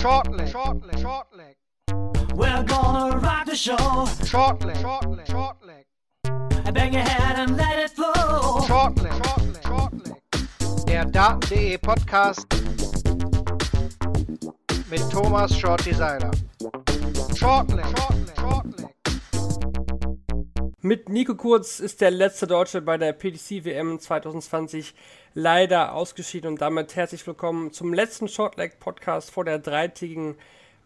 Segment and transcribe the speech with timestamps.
[0.00, 1.56] Shortleg, shortleg, shortleg.
[2.34, 3.76] We're gonna rock the show.
[4.24, 5.84] Shortleg, shortleg, shortleg.
[6.72, 8.62] Bang your head and let it flow.
[8.66, 10.86] Shortleg, shortleg, shortleg.
[10.86, 12.46] Der Daten.de Podcast
[14.90, 16.30] mit Thomas Shorty Seiler.
[17.36, 18.94] Shortleg, shortleg, shortleg.
[20.80, 24.94] Mit Nico Kurz ist der letzte Deutsche bei der PDC WM 2020
[25.34, 30.36] leider ausgeschieden und damit herzlich willkommen zum letzten Shortleg Podcast vor der dreitägigen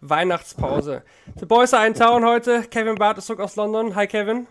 [0.00, 1.02] Weihnachtspause.
[1.36, 2.62] The Boys are in town heute.
[2.64, 3.94] Kevin Barth ist zurück aus London.
[3.94, 4.46] Hi Kevin.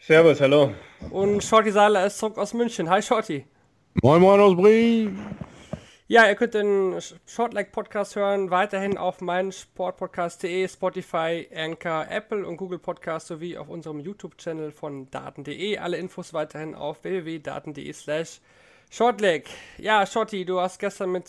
[0.00, 0.72] Servus, hallo.
[1.10, 2.88] Und Shorty Seiler ist zurück aus München.
[2.88, 3.46] Hi Shorty.
[4.02, 5.10] Moin Moin aus Brie.
[6.06, 12.78] Ja, ihr könnt den Shortleg Podcast hören, weiterhin auf meinsportpodcast.de, Spotify, Anchor, Apple und Google
[12.78, 15.78] Podcast sowie auf unserem YouTube-Channel von daten.de.
[15.78, 18.40] Alle Infos weiterhin auf www.daten.de slash
[18.94, 19.48] Shortleg.
[19.78, 21.28] Ja, Shorty, du hast gestern mit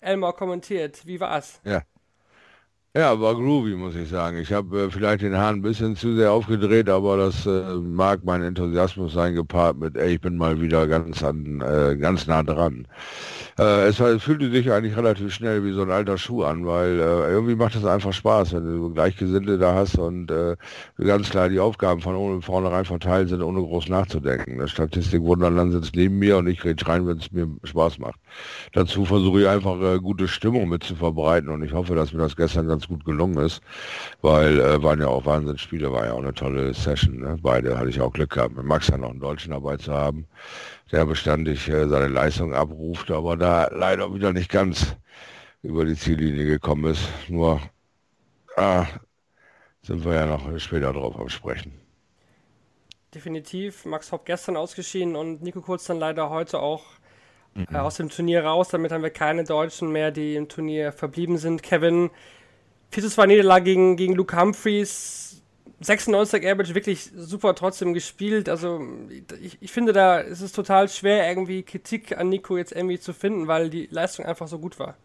[0.00, 1.06] Elmar kommentiert.
[1.06, 1.60] Wie war's?
[1.62, 1.82] Ja.
[2.96, 4.38] Ja, war groovy, muss ich sagen.
[4.38, 8.20] Ich habe äh, vielleicht den Hahn ein bisschen zu sehr aufgedreht, aber das äh, mag
[8.24, 12.42] mein Enthusiasmus sein, gepaart mit, ey, ich bin mal wieder ganz an, äh, ganz nah
[12.42, 12.88] dran.
[13.58, 16.98] Äh, es, es, fühlte sich eigentlich relativ schnell wie so ein alter Schuh an, weil
[16.98, 20.56] äh, irgendwie macht es einfach Spaß, wenn du Gleichgesinnte da hast und äh,
[20.96, 24.56] ganz klar die Aufgaben von vornherein verteilt sind, ohne groß nachzudenken.
[24.56, 28.18] Das Statistikwunderland sitzt neben mir und ich rede rein, wenn es mir Spaß macht.
[28.72, 32.20] Dazu versuche ich einfach äh, gute Stimmung mit zu verbreiten und ich hoffe, dass mir
[32.20, 33.60] das gestern ganz gut gelungen ist,
[34.22, 37.20] weil äh, waren ja auch Wahnsinnsspiele, war ja auch eine tolle Session.
[37.20, 37.36] Ne?
[37.40, 40.26] Beide hatte ich auch Glück gehabt, mit Max ja noch einen Deutschen dabei zu haben
[40.92, 44.96] der beständig äh, seine Leistung abruft, aber da leider wieder nicht ganz
[45.62, 47.08] über die Ziellinie gekommen ist.
[47.28, 47.60] Nur
[48.56, 48.86] ah,
[49.82, 51.72] sind wir ja noch später drauf am Sprechen.
[53.14, 53.84] Definitiv.
[53.84, 56.84] Max Hopp gestern ausgeschieden und Nico Kurz dann leider heute auch
[57.56, 57.66] mhm.
[57.74, 58.68] äh, aus dem Turnier raus.
[58.68, 61.62] Damit haben wir keine Deutschen mehr, die im Turnier verblieben sind.
[61.62, 62.10] Kevin,
[62.90, 65.42] 4 2 Niederlage gegen, gegen Luke Humphreys
[65.80, 68.48] 96 Average wirklich super trotzdem gespielt.
[68.48, 68.80] Also
[69.40, 73.12] ich, ich finde, da ist es total schwer, irgendwie Kritik an Nico jetzt irgendwie zu
[73.12, 74.96] finden, weil die Leistung einfach so gut war.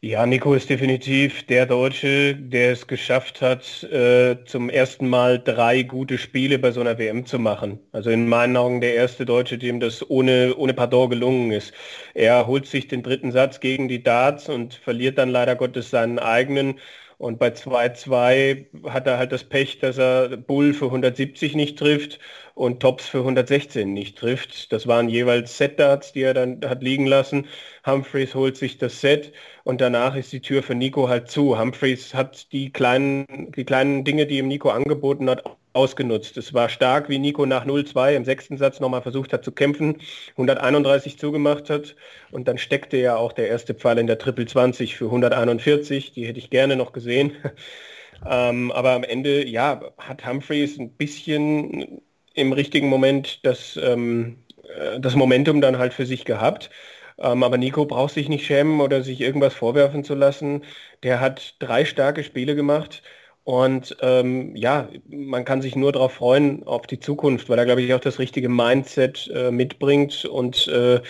[0.00, 5.82] Ja, Nico ist definitiv der Deutsche, der es geschafft hat, äh, zum ersten Mal drei
[5.82, 7.80] gute Spiele bei so einer WM zu machen.
[7.92, 11.72] Also in meinen Augen der erste Deutsche, dem das ohne, ohne Pardon gelungen ist.
[12.14, 16.18] Er holt sich den dritten Satz gegen die Darts und verliert dann leider Gottes seinen
[16.20, 16.78] eigenen
[17.18, 22.20] und bei 2-2 hat er halt das Pech, dass er Bull für 170 nicht trifft
[22.54, 24.72] und Tops für 116 nicht trifft.
[24.72, 27.46] Das waren jeweils Set-Darts, die er dann hat liegen lassen.
[27.84, 29.32] Humphreys holt sich das Set
[29.68, 31.58] und danach ist die Tür für Nico halt zu.
[31.58, 36.38] Humphreys hat die kleinen, die kleinen Dinge, die ihm Nico angeboten hat, ausgenutzt.
[36.38, 39.98] Es war stark, wie Nico nach 0-2 im sechsten Satz nochmal versucht hat zu kämpfen,
[40.32, 41.96] 131 zugemacht hat
[42.30, 46.26] und dann steckte ja auch der erste Pfeil in der Triple 20 für 141, die
[46.26, 47.32] hätte ich gerne noch gesehen.
[48.26, 52.00] ähm, aber am Ende, ja, hat Humphreys ein bisschen
[52.32, 56.70] im richtigen Moment das, ähm, äh, das Momentum dann halt für sich gehabt.
[57.18, 60.64] Ähm, aber Nico braucht sich nicht schämen oder sich irgendwas vorwerfen zu lassen.
[61.02, 63.02] Der hat drei starke Spiele gemacht
[63.48, 67.80] und ähm, ja, man kann sich nur darauf freuen, auf die Zukunft, weil er, glaube
[67.80, 70.26] ich, auch das richtige Mindset äh, mitbringt.
[70.26, 71.00] Und äh,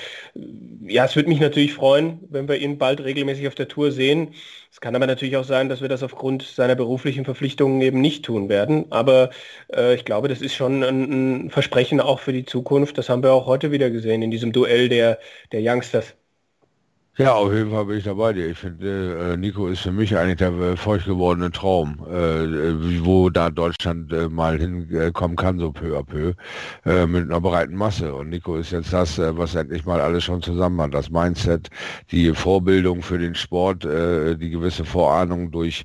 [0.86, 4.34] ja, es würde mich natürlich freuen, wenn wir ihn bald regelmäßig auf der Tour sehen.
[4.70, 8.24] Es kann aber natürlich auch sein, dass wir das aufgrund seiner beruflichen Verpflichtungen eben nicht
[8.24, 8.86] tun werden.
[8.92, 9.30] Aber
[9.74, 12.98] äh, ich glaube, das ist schon ein, ein Versprechen auch für die Zukunft.
[12.98, 15.18] Das haben wir auch heute wieder gesehen in diesem Duell der,
[15.50, 16.14] der Youngsters.
[17.20, 18.46] Ja, auf jeden Fall bin ich dabei dir.
[18.46, 23.28] Ich finde, äh, Nico ist für mich eigentlich der äh, feucht gewordene Traum, äh, wo
[23.28, 26.34] da Deutschland äh, mal hinkommen kann, so peu à peu,
[26.86, 28.14] äh, mit einer breiten Masse.
[28.14, 30.94] Und Nico ist jetzt das, äh, was endlich mal alles schon zusammen hat.
[30.94, 31.70] Das Mindset,
[32.12, 35.84] die Vorbildung für den Sport, die gewisse Vorahnung durch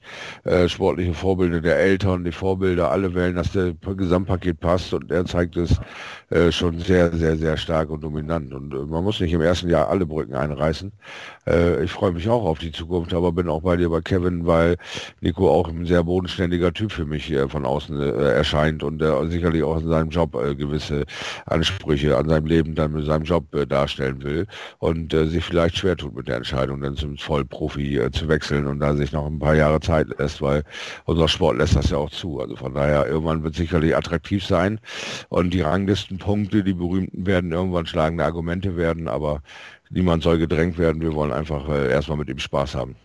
[0.68, 5.58] sportliche Vorbilder der Eltern, die Vorbilder, alle wählen, dass der Gesamtpaket passt und er zeigt
[5.58, 5.80] es
[6.56, 8.54] schon sehr, sehr, sehr stark und dominant.
[8.54, 10.92] Und man muss nicht im ersten Jahr alle Brücken einreißen.
[11.46, 14.46] Äh, ich freue mich auch auf die Zukunft, aber bin auch bei dir bei Kevin,
[14.46, 14.78] weil
[15.22, 19.26] Nico auch ein sehr bodenständiger Typ für mich äh, von außen äh, erscheint und der
[19.28, 21.06] sicherlich auch in seinem Job äh, gewisse
[21.46, 24.48] Ansprüche an seinem Leben dann mit seinem Job äh, darstellen will
[24.80, 28.80] und äh, sich vielleicht schwer tut mit der Entscheidung, dann zum Vollprofi zu wechseln und
[28.80, 30.64] da sich noch ein paar Jahre Zeit lässt, weil
[31.06, 32.40] unser Sport lässt das ja auch zu.
[32.40, 34.80] Also von daher, irgendwann wird sicherlich attraktiv sein
[35.30, 39.42] und die Ranglistenpunkte, die berühmten werden irgendwann schlagende Argumente werden, aber
[39.94, 41.02] niemand soll gedrängt werden.
[41.02, 42.96] Wir wollen einfach äh, erstmal mit ihm Spaß haben.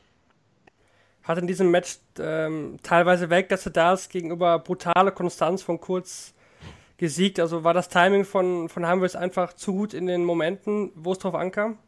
[1.23, 5.79] Hat in diesem Match ähm, teilweise weg, dass er da ist, gegenüber brutale Konstanz von
[5.79, 6.33] Kurz
[6.97, 7.39] gesiegt.
[7.39, 11.19] Also war das Timing von, von Hamwils einfach zu gut in den Momenten, wo es
[11.19, 11.79] drauf ankam?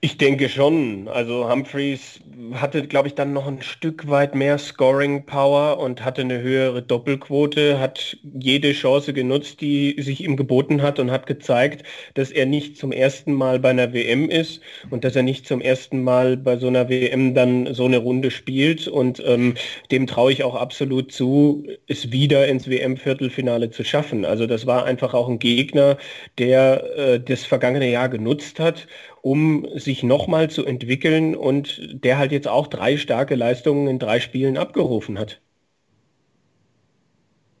[0.00, 1.08] Ich denke schon.
[1.08, 2.20] Also Humphreys
[2.52, 6.82] hatte, glaube ich, dann noch ein Stück weit mehr Scoring Power und hatte eine höhere
[6.82, 11.82] Doppelquote, hat jede Chance genutzt, die sich ihm geboten hat und hat gezeigt,
[12.14, 14.60] dass er nicht zum ersten Mal bei einer WM ist
[14.90, 18.30] und dass er nicht zum ersten Mal bei so einer WM dann so eine Runde
[18.30, 18.86] spielt.
[18.86, 19.54] Und ähm,
[19.90, 24.24] dem traue ich auch absolut zu, es wieder ins WM-Viertelfinale zu schaffen.
[24.24, 25.98] Also das war einfach auch ein Gegner,
[26.38, 28.86] der äh, das vergangene Jahr genutzt hat
[29.22, 34.20] um sich nochmal zu entwickeln und der halt jetzt auch drei starke Leistungen in drei
[34.20, 35.40] Spielen abgerufen hat.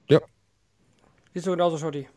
[0.08, 0.20] Ja.
[1.34, 2.08] Siehst du genauso, Schotti?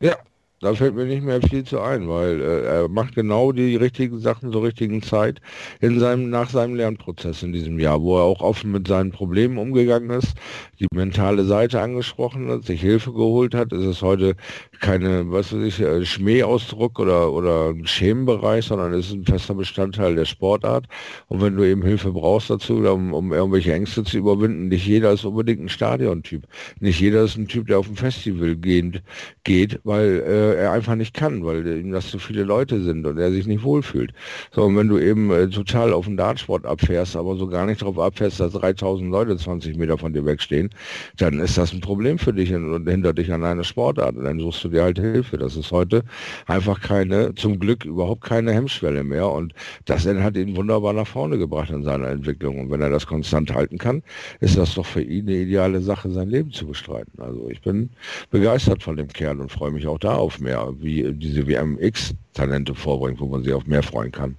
[0.00, 0.16] Ja,
[0.60, 4.20] da fällt mir nicht mehr viel zu ein, weil äh, er macht genau die richtigen
[4.20, 5.40] Sachen zur richtigen Zeit
[5.80, 9.56] in seinem, nach seinem Lernprozess in diesem Jahr, wo er auch offen mit seinen Problemen
[9.56, 10.34] umgegangen ist,
[10.78, 13.72] die mentale Seite angesprochen hat, sich Hilfe geholt hat.
[13.72, 14.36] Es ist heute
[14.80, 20.14] keine, was weiß ich, äh, Schmähausdruck oder, oder Schemenbereich, sondern es ist ein fester Bestandteil
[20.14, 20.86] der Sportart.
[21.28, 25.12] Und wenn du eben Hilfe brauchst dazu, um, um irgendwelche Ängste zu überwinden, nicht jeder
[25.12, 26.46] ist unbedingt ein Stadiontyp.
[26.80, 29.02] Nicht jeder ist ein Typ, der auf ein Festival gehend,
[29.44, 33.06] geht, weil äh, äh, er einfach nicht kann, weil ihm das zu viele Leute sind
[33.06, 34.12] und er sich nicht wohlfühlt.
[34.52, 37.82] So, und wenn du eben äh, total auf den Dartsport abfährst, aber so gar nicht
[37.82, 40.70] darauf abfährst, dass 3000 Leute 20 Meter von dir wegstehen,
[41.16, 44.16] dann ist das ein Problem für dich und, hindert dich an einer Sportart.
[44.16, 45.38] Und dann suchst du dir halt Hilfe.
[45.38, 46.02] Das ist heute
[46.46, 49.28] einfach keine, zum Glück überhaupt keine Hemmschwelle mehr.
[49.30, 49.54] Und
[49.84, 52.58] das hat ihn wunderbar nach vorne gebracht in seiner Entwicklung.
[52.60, 54.02] Und wenn er das konstant halten kann,
[54.40, 57.20] ist das doch für ihn eine ideale Sache, sein Leben zu bestreiten.
[57.20, 57.90] Also ich bin
[58.30, 63.20] begeistert von dem Kerl und freue mich auch da auf mehr, wie diese WMX-Talente vorbringt,
[63.20, 64.36] wo man sich auf mehr freuen kann.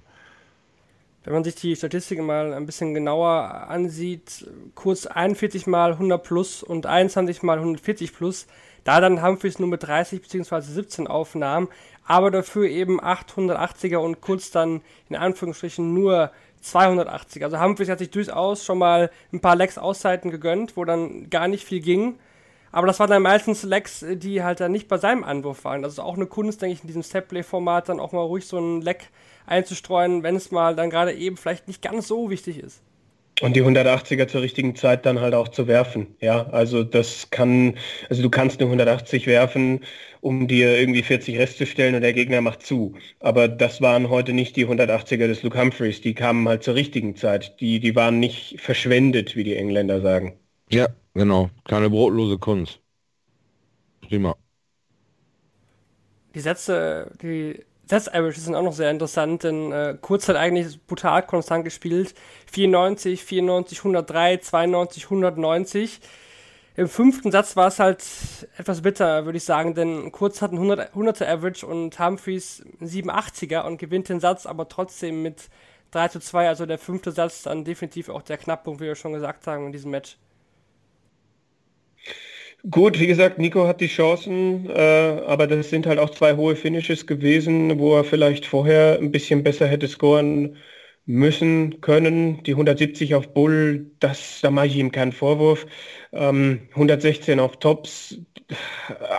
[1.24, 6.62] Wenn man sich die Statistiken mal ein bisschen genauer ansieht, kurz 41 mal 100 plus
[6.64, 8.46] und 21 mal 140 plus,
[8.82, 10.60] da dann Humphreys nur mit 30 bzw.
[10.60, 11.68] 17 Aufnahmen,
[12.04, 16.32] aber dafür eben 880er und kurz dann in Anführungsstrichen nur
[16.62, 17.44] 280.
[17.44, 21.46] Also Humphreys hat sich durchaus schon mal ein paar Lecks Auszeiten gegönnt, wo dann gar
[21.46, 22.18] nicht viel ging.
[22.72, 25.82] Aber das waren dann meistens Lecks, die halt dann nicht bei seinem Anwurf waren.
[25.82, 28.58] Das ist auch eine Kunst, denke ich, in diesem Stepplay-Format dann auch mal ruhig so
[28.58, 29.10] ein Leck
[29.46, 32.82] einzustreuen, wenn es mal dann gerade eben vielleicht nicht ganz so wichtig ist.
[33.40, 36.14] Und die 180er zur richtigen Zeit dann halt auch zu werfen.
[36.20, 37.76] Ja, also das kann,
[38.08, 39.80] also du kannst eine 180 werfen,
[40.20, 42.94] um dir irgendwie 40 Rest zu stellen und der Gegner macht zu.
[43.20, 47.16] Aber das waren heute nicht die 180er des Luke Humphreys, die kamen halt zur richtigen
[47.16, 47.58] Zeit.
[47.60, 50.38] Die, die waren nicht verschwendet, wie die Engländer sagen.
[50.70, 51.50] Ja, genau.
[51.64, 52.80] Keine brotlose Kunst.
[54.00, 54.36] Prima.
[56.34, 61.22] Die Sätze, die Sets-Averages sind auch noch sehr interessant, denn äh, Kurz hat eigentlich brutal
[61.24, 62.14] konstant gespielt.
[62.50, 66.00] 94, 94, 103, 92, 190.
[66.74, 68.02] Im fünften Satz war es halt
[68.56, 73.66] etwas bitter, würde ich sagen, denn Kurz hat ein 100, 100er Average und Humphreys 87er
[73.66, 75.50] und gewinnt den Satz aber trotzdem mit
[75.90, 76.48] 3 zu 2.
[76.48, 79.72] Also der fünfte Satz dann definitiv auch der Knackpunkt, wie wir schon gesagt haben, in
[79.72, 80.16] diesem Match.
[82.70, 84.72] Gut, wie gesagt, Nico hat die Chancen, äh,
[85.26, 89.42] aber das sind halt auch zwei hohe Finishes gewesen, wo er vielleicht vorher ein bisschen
[89.42, 90.56] besser hätte scoren
[91.04, 92.42] müssen können.
[92.44, 95.66] Die 170 auf Bull, das, da mache ich ihm keinen Vorwurf.
[96.12, 98.16] Ähm, 116 auf Tops,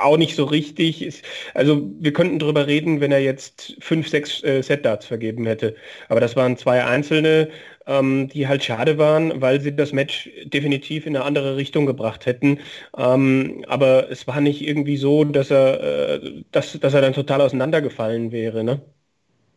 [0.02, 1.24] auch nicht so richtig.
[1.54, 5.76] also wir könnten darüber reden, wenn er jetzt fünf, sechs äh, Set-Darts vergeben hätte.
[6.10, 7.50] Aber das waren zwei einzelne
[7.88, 12.26] ähm, die halt schade waren, weil sie das Match definitiv in eine andere Richtung gebracht
[12.26, 12.60] hätten.
[12.98, 17.42] Ähm, aber es war nicht irgendwie so, dass er, äh, dass, dass er dann total
[17.42, 18.64] auseinandergefallen wäre.
[18.64, 18.82] Ne?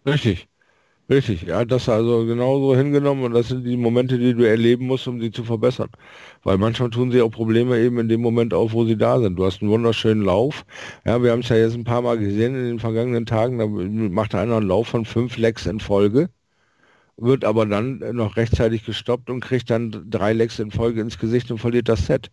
[0.07, 0.49] Richtig.
[1.09, 4.87] Richtig, er hat das also genauso hingenommen und das sind die Momente, die du erleben
[4.87, 5.89] musst, um sie zu verbessern.
[6.43, 9.37] Weil manchmal tun sie auch Probleme eben in dem Moment auf, wo sie da sind.
[9.37, 10.65] Du hast einen wunderschönen Lauf.
[11.05, 13.67] Ja, wir haben es ja jetzt ein paar Mal gesehen in den vergangenen Tagen, da
[13.69, 16.29] macht einer einen Lauf von fünf Lecks in Folge
[17.17, 21.51] wird aber dann noch rechtzeitig gestoppt und kriegt dann drei Lecks in Folge ins Gesicht
[21.51, 22.31] und verliert das Set.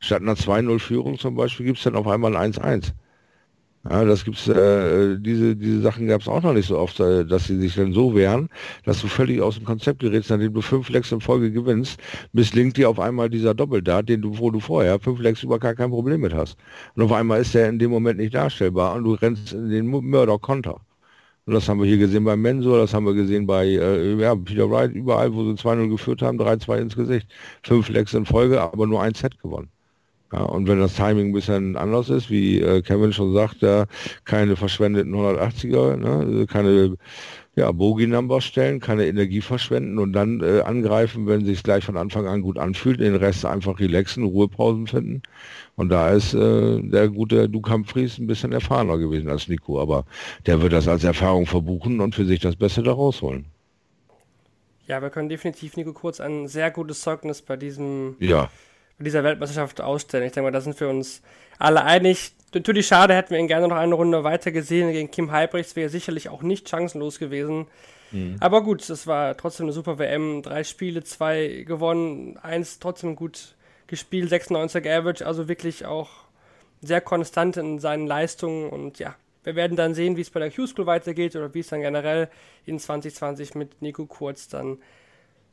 [0.00, 2.92] Statt einer 2-0-Führung zum Beispiel gibt es dann auf einmal ein 1-1.
[3.88, 7.24] Ja, das gibt's, äh, diese, diese Sachen gab es auch noch nicht so oft, äh,
[7.24, 8.48] dass sie sich dann so wehren,
[8.84, 12.00] dass du völlig aus dem Konzept gerätst, nachdem du fünf Lecks in Folge gewinnst,
[12.32, 15.74] misslingt dir auf einmal dieser Doppeldart, den du, wo du vorher fünf Lecks über gar
[15.74, 16.58] kein Problem mit hast.
[16.96, 19.86] Und auf einmal ist der in dem Moment nicht darstellbar und du rennst in den
[19.86, 20.80] Mörder-Konter.
[21.46, 24.34] Und das haben wir hier gesehen beim Mensur, das haben wir gesehen bei äh, ja,
[24.34, 27.28] Peter Wright, überall, wo sie 2-0 geführt haben, 3-2 ins Gesicht.
[27.62, 29.68] Fünf Lecks in Folge, aber nur ein Set gewonnen.
[30.32, 33.86] Ja, und wenn das Timing ein bisschen anders ist, wie äh, Kevin schon sagt, ja,
[34.24, 36.96] keine verschwendeten 180er, ne, keine
[37.56, 42.26] ja, Bogie-Number stellen, keine Energie verschwenden und dann äh, angreifen, wenn sich gleich von Anfang
[42.26, 45.22] an gut anfühlt, den Rest einfach relaxen, Ruhepausen finden.
[45.74, 50.04] Und da ist äh, der gute Duke Humphries ein bisschen erfahrener gewesen als Nico, aber
[50.44, 53.46] der wird das als Erfahrung verbuchen und für sich das Beste da rausholen.
[54.86, 58.50] Ja, wir können definitiv Nico Kurz ein sehr gutes Zeugnis bei diesem Ja,
[58.98, 60.26] bei dieser Weltmeisterschaft ausstellen.
[60.26, 61.22] Ich denke mal, da sind wir uns
[61.58, 62.32] alle einig.
[62.54, 64.92] Natürlich schade, hätten wir ihn gerne noch eine Runde weiter gesehen.
[64.92, 67.66] Gegen Kim Halbrechts wäre sicherlich auch nicht chancenlos gewesen.
[68.40, 70.42] Aber gut, es war trotzdem eine super WM.
[70.42, 76.10] Drei Spiele, zwei gewonnen, eins trotzdem gut gespielt, 96 Average, also wirklich auch
[76.80, 78.70] sehr konstant in seinen Leistungen.
[78.70, 81.68] Und ja, wir werden dann sehen, wie es bei der Q-School weitergeht oder wie es
[81.68, 82.28] dann generell
[82.64, 84.78] in 2020 mit Nico Kurz dann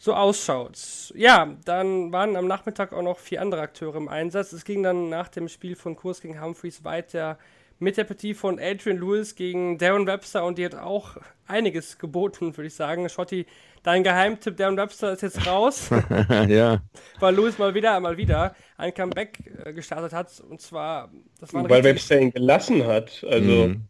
[0.04, 1.14] so ausschaut.
[1.16, 4.52] Ja, dann waren am Nachmittag auch noch vier andere Akteure im Einsatz.
[4.52, 7.38] Es ging dann nach dem Spiel von Kurs gegen Humphreys weiter
[7.80, 11.16] mit der Partie von Adrian Lewis gegen Darren Webster und die hat auch
[11.48, 13.08] einiges geboten, würde ich sagen.
[13.08, 13.46] Schotti,
[13.82, 15.90] dein Geheimtipp Darren Webster ist jetzt raus,
[16.50, 16.82] ja.
[17.22, 21.70] weil Lewis mal wieder, mal wieder ein Comeback äh, gestartet hat und zwar, das war
[21.70, 23.24] Weil Webster ihn gelassen hat.
[23.30, 23.88] Also Mhm.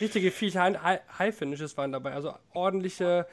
[0.00, 3.26] richtige High- High-Finishes waren dabei, also ordentliche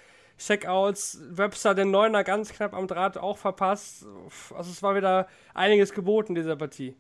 [0.46, 1.20] Checkouts.
[1.30, 4.06] Webster den Neuner ganz knapp am Draht auch verpasst.
[4.56, 6.96] Also es war wieder einiges geboten dieser Partie.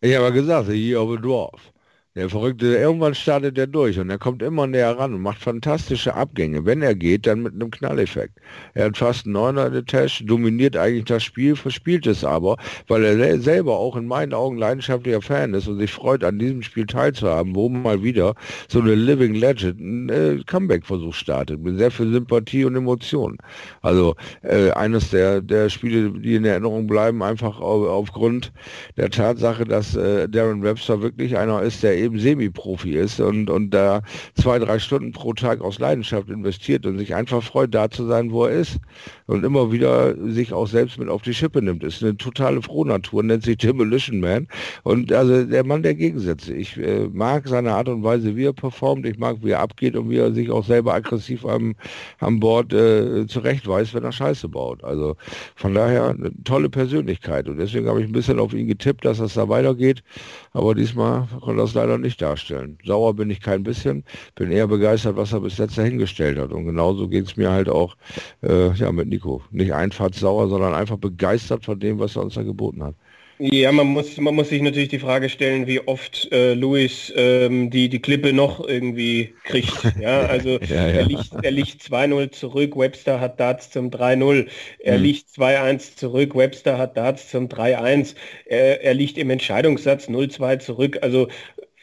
[0.00, 1.72] Ich habe gesagt, the year of a dwarf.
[2.16, 6.14] Der Verrückte, irgendwann startet er durch und er kommt immer näher ran und macht fantastische
[6.14, 6.64] Abgänge.
[6.64, 8.38] Wenn er geht, dann mit einem Knalleffekt.
[8.72, 12.56] Er hat fast einen Neuner in der Tasche, dominiert eigentlich das Spiel, verspielt es aber,
[12.88, 16.38] weil er sel- selber auch in meinen Augen leidenschaftlicher Fan ist und sich freut, an
[16.38, 18.34] diesem Spiel teilzuhaben, wo mal wieder
[18.66, 23.36] so eine Living Legend ein äh, Comeback-Versuch startet, mit sehr viel Sympathie und Emotionen.
[23.82, 28.52] Also äh, eines der, der Spiele, die in Erinnerung bleiben, einfach au- aufgrund
[28.96, 33.70] der Tatsache, dass äh, Darren Webster wirklich einer ist, der eben Semi-Profi ist und, und
[33.70, 34.02] da
[34.34, 38.30] zwei, drei Stunden pro Tag aus Leidenschaft investiert und sich einfach freut, da zu sein,
[38.32, 38.78] wo er ist
[39.26, 41.82] und immer wieder sich auch selbst mit auf die Schippe nimmt.
[41.84, 44.46] Ist eine totale Frohnatur, nennt sich Demolition Man
[44.84, 46.54] und also der Mann der Gegensätze.
[46.54, 49.96] Ich äh, mag seine Art und Weise, wie er performt, ich mag, wie er abgeht
[49.96, 51.74] und wie er sich auch selber aggressiv am,
[52.20, 54.84] am Bord äh, zurechtweist, wenn er Scheiße baut.
[54.84, 55.16] Also
[55.56, 59.18] von daher eine tolle Persönlichkeit und deswegen habe ich ein bisschen auf ihn getippt, dass
[59.18, 60.02] es da weitergeht,
[60.52, 62.78] aber diesmal konnte er es leider nicht darstellen.
[62.84, 66.64] Sauer bin ich kein bisschen, bin eher begeistert, was er bis jetzt dahingestellt hat und
[66.66, 67.96] genauso geht es mir halt auch
[68.42, 69.42] äh, ja, mit Nico.
[69.50, 72.94] Nicht einfach sauer, sondern einfach begeistert von dem, was er uns da geboten hat.
[73.38, 77.68] Ja, man muss, man muss sich natürlich die Frage stellen, wie oft äh, Luis ähm,
[77.68, 79.92] die, die Klippe noch irgendwie kriegt.
[79.94, 80.92] Ja, also Ja, ja.
[80.92, 84.48] er liegt, er liegt 2-0 zurück, Webster hat Darts zum 3-0.
[84.78, 85.02] Er Mhm.
[85.02, 88.14] liegt 2-1 zurück, Webster hat Darts zum 3-1.
[88.46, 90.98] Er, er liegt im Entscheidungssatz 0-2 zurück.
[91.02, 91.28] Also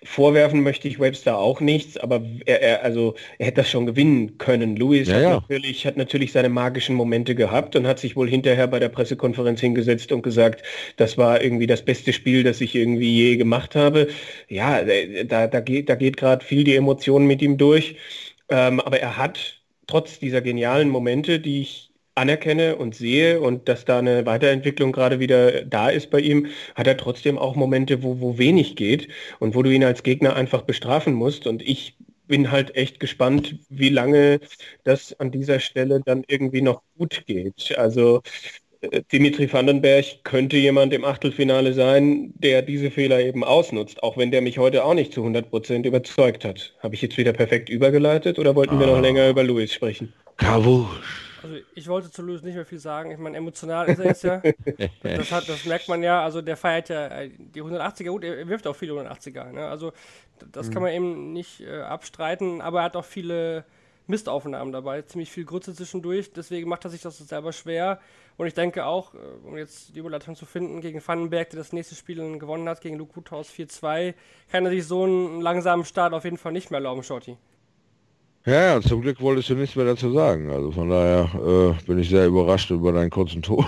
[0.05, 4.37] vorwerfen möchte ich Webster auch nichts, aber er, er, also, er hätte das schon gewinnen
[4.37, 4.75] können.
[4.75, 5.29] Lewis Ja, hat, ja.
[5.35, 9.59] Natürlich, hat natürlich seine magischen Momente gehabt und hat sich wohl hinterher bei der Pressekonferenz
[9.61, 10.63] hingesetzt und gesagt,
[10.97, 14.07] das war irgendwie das beste Spiel, das ich irgendwie je gemacht habe.
[14.49, 14.81] Ja,
[15.25, 17.95] da, da geht, da geht gerade viel die Emotionen mit ihm durch.
[18.49, 23.85] Ähm, aber er hat trotz dieser genialen Momente, die ich anerkenne und sehe und dass
[23.85, 28.19] da eine Weiterentwicklung gerade wieder da ist bei ihm, hat er trotzdem auch Momente, wo,
[28.19, 29.07] wo wenig geht
[29.39, 31.47] und wo du ihn als Gegner einfach bestrafen musst.
[31.47, 34.39] Und ich bin halt echt gespannt, wie lange
[34.83, 37.77] das an dieser Stelle dann irgendwie noch gut geht.
[37.77, 38.21] Also
[38.81, 44.31] äh, Dimitri Vandenberg könnte jemand im Achtelfinale sein, der diese Fehler eben ausnutzt, auch wenn
[44.31, 46.73] der mich heute auch nicht zu 100% überzeugt hat.
[46.79, 50.13] Habe ich jetzt wieder perfekt übergeleitet oder wollten wir noch länger über Louis sprechen?
[50.37, 51.22] Kavusch.
[51.43, 53.11] Also ich wollte zu Lewis nicht mehr viel sagen.
[53.11, 54.41] Ich meine, emotional ist er jetzt ja.
[55.03, 56.23] Das, hat, das merkt man ja.
[56.23, 58.09] Also der feiert ja äh, die 180er.
[58.09, 59.51] Gut, er wirft auch viele 180er.
[59.51, 59.67] Ne?
[59.67, 59.91] Also
[60.51, 62.61] das kann man eben nicht äh, abstreiten.
[62.61, 63.65] Aber er hat auch viele
[64.07, 65.01] Mistaufnahmen dabei.
[65.01, 66.31] Ziemlich viel Grütze zwischendurch.
[66.31, 67.99] Deswegen macht er sich das selber schwer.
[68.37, 71.73] Und ich denke auch, äh, um jetzt die Überleitung zu finden, gegen Vandenberg, der das
[71.73, 74.13] nächste Spiel gewonnen hat, gegen Luke Guthaus 4-2,
[74.49, 77.37] kann er sich so einen langsamen Start auf jeden Fall nicht mehr erlauben, Shorty.
[78.45, 80.51] Ja, zum Glück wolltest du nichts mehr dazu sagen.
[80.51, 83.65] Also von daher äh, bin ich sehr überrascht über deinen kurzen Ton.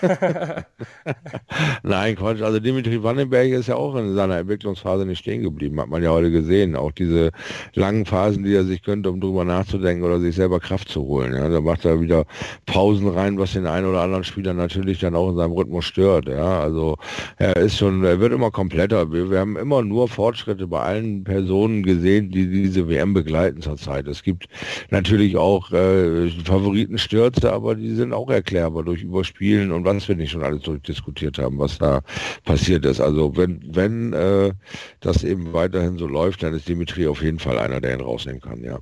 [1.82, 2.40] Nein, Quatsch.
[2.40, 6.08] Also Dimitri Vandenberg ist ja auch in seiner Entwicklungsphase nicht stehen geblieben, hat man ja
[6.08, 6.74] heute gesehen.
[6.74, 7.32] Auch diese
[7.74, 11.34] langen Phasen, die er sich könnte, um drüber nachzudenken oder sich selber Kraft zu holen.
[11.34, 12.24] Ja, da macht er wieder
[12.64, 16.28] Pausen rein, was den einen oder anderen Spieler natürlich dann auch in seinem Rhythmus stört.
[16.30, 16.96] Ja, also
[17.36, 19.12] er ist schon, er wird immer kompletter.
[19.12, 24.13] Wir, wir haben immer nur Fortschritte bei allen Personen gesehen, die diese WM begleiten zurzeit.
[24.14, 24.46] Es gibt
[24.90, 30.30] natürlich auch äh, Favoritenstürze, aber die sind auch erklärbar durch Überspielen und was wir nicht
[30.30, 32.02] schon alles durchdiskutiert haben, was da
[32.44, 33.00] passiert ist.
[33.00, 34.52] Also wenn, wenn äh,
[35.00, 38.40] das eben weiterhin so läuft, dann ist Dimitri auf jeden Fall einer, der ihn rausnehmen
[38.40, 38.78] kann, ja.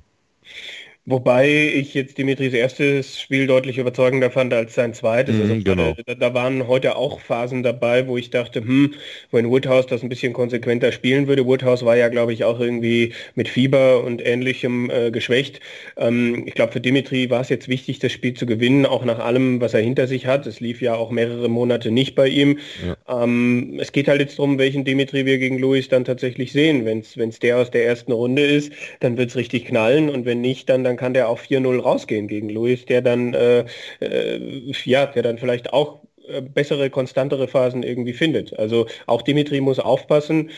[1.05, 5.37] Wobei ich jetzt Dimitris erstes Spiel deutlich überzeugender fand als sein zweites.
[5.39, 5.97] Also Mhm, genau.
[6.05, 8.93] da, da waren heute auch Phasen dabei, wo ich dachte, hm,
[9.29, 11.45] wenn Woodhouse das ein bisschen konsequenter spielen würde.
[11.45, 15.59] Woodhouse war ja, glaube ich, auch irgendwie mit Fieber und ähnlichem äh, geschwächt.
[15.97, 19.19] Ähm, ich glaube, für Dimitri war es jetzt wichtig, das Spiel zu gewinnen, auch nach
[19.19, 20.47] allem, was er hinter sich hat.
[20.47, 22.59] Es lief ja auch mehrere Monate nicht bei ihm.
[23.07, 26.85] Ähm, es geht halt jetzt darum, welchen Dimitri wir gegen Luis dann tatsächlich sehen.
[26.85, 30.41] Wenn es der aus der ersten Runde ist, dann wird es richtig knallen und wenn
[30.41, 33.65] nicht, dann, dann kann der auch 4-0 rausgehen gegen Luis, der dann äh,
[33.99, 38.57] äh, ja, der dann vielleicht auch äh, bessere, konstantere Phasen irgendwie findet.
[38.57, 40.51] Also auch Dimitri muss aufpassen,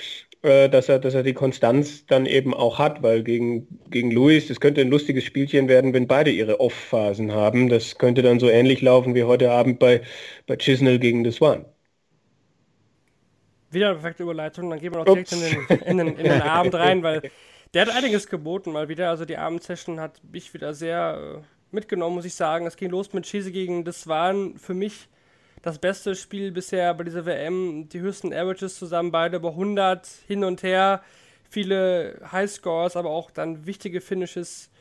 [0.43, 4.47] äh, dass er, dass er die Konstanz dann eben auch hat, weil gegen, gegen Luis,
[4.47, 7.67] das könnte ein lustiges Spielchen werden, wenn beide ihre Off-Phasen haben.
[7.67, 10.01] Das könnte dann so ähnlich laufen wie heute Abend bei,
[10.45, 11.65] bei Chisnell gegen The Swan.
[13.71, 16.41] Wieder eine perfekte Überleitung, dann gehen wir noch direkt in den, in, den, in den
[16.43, 17.23] Abend rein, weil
[17.75, 19.09] der hat einiges geboten mal wieder.
[19.09, 22.65] Also die Abendsession hat mich wieder sehr äh, mitgenommen, muss ich sagen.
[22.65, 25.09] Es ging los mit Cheese gegen das waren für mich
[25.61, 27.89] das beste Spiel bisher bei dieser WM.
[27.89, 31.03] Die höchsten Averages zusammen, beide über 100 hin und her.
[31.49, 34.71] Viele Highscores, aber auch dann wichtige Finishes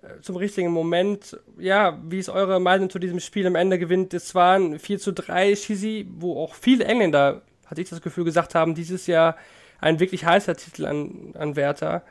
[0.00, 1.38] äh, zum richtigen Moment.
[1.58, 3.46] Ja, wie ist eure Meinung zu diesem Spiel?
[3.46, 7.90] Am Ende gewinnt es waren 4 zu 3 Shisi, wo auch viele Engländer, hatte ich
[7.90, 9.36] das Gefühl, gesagt haben, dieses Jahr
[9.82, 12.04] ein wirklich heißer Titel an, an Werther.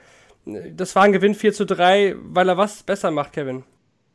[0.46, 3.64] Das war ein Gewinn 4 zu 3, weil er was besser macht, Kevin.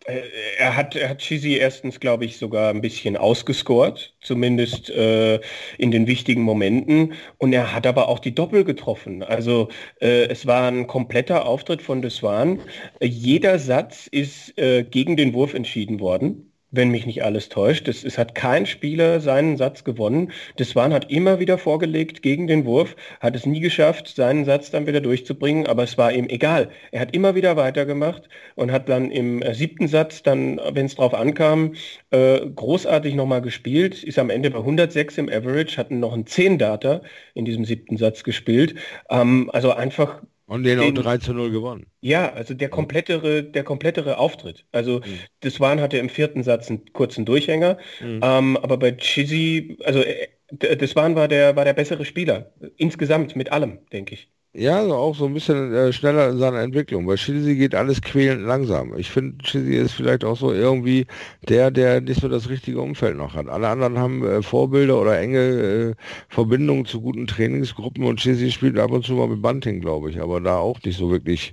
[0.05, 0.21] Äh,
[0.59, 5.41] Er hat, er hat Chizzy erstens, glaube ich, sogar ein bisschen ausgescored, zumindest äh,
[5.79, 7.15] in den wichtigen Momenten.
[7.39, 9.23] Und er hat aber auch die Doppel getroffen.
[9.23, 9.69] Also
[10.01, 12.61] äh, es war ein kompletter Auftritt von Deswan.
[13.03, 17.89] Jeder Satz ist äh, gegen den Wurf entschieden worden wenn mich nicht alles täuscht.
[17.89, 20.33] Es, es hat kein Spieler seinen Satz gewonnen.
[20.59, 24.87] Deswan hat immer wieder vorgelegt gegen den Wurf, hat es nie geschafft, seinen Satz dann
[24.87, 26.71] wieder durchzubringen, aber es war ihm egal.
[26.93, 30.95] Er hat immer wieder weitergemacht und hat dann im äh, siebten Satz, dann, wenn es
[30.95, 31.75] drauf ankam,
[32.11, 37.01] äh, großartig nochmal gespielt, ist am Ende bei 106 im Average, hatten noch einen 10-Data
[37.35, 38.75] in diesem siebten Satz gespielt.
[39.11, 41.87] Ähm, also einfach Und den, Den- auch 3 zu 0 gewonnen.
[42.01, 44.67] ja, also der komplettere, der komplettere Auftritt.
[44.73, 45.03] Also
[45.41, 50.29] das waren hatte im vierten Satz einen kurzen Durchhänger, ähm, aber bei Chizzy, also äh,
[50.51, 54.31] d- das waren war der war der bessere Spieler insgesamt mit allem, denke ich.
[54.59, 57.05] Ja, also auch so ein bisschen äh, schneller in seiner Entwicklung.
[57.05, 58.97] Bei Chizzy geht alles quälend langsam.
[58.97, 61.07] Ich finde, Chizzy ist vielleicht auch so irgendwie
[61.47, 63.49] der, der nicht so das richtige Umfeld noch hat.
[63.49, 65.95] Alle anderen haben äh, Vorbilder oder enge äh,
[66.31, 70.23] Verbindungen zu guten Trainingsgruppen und Chizzy spielt ab und zu mal mit Bunting, glaube ich,
[70.23, 71.53] aber da auch nicht so wirklich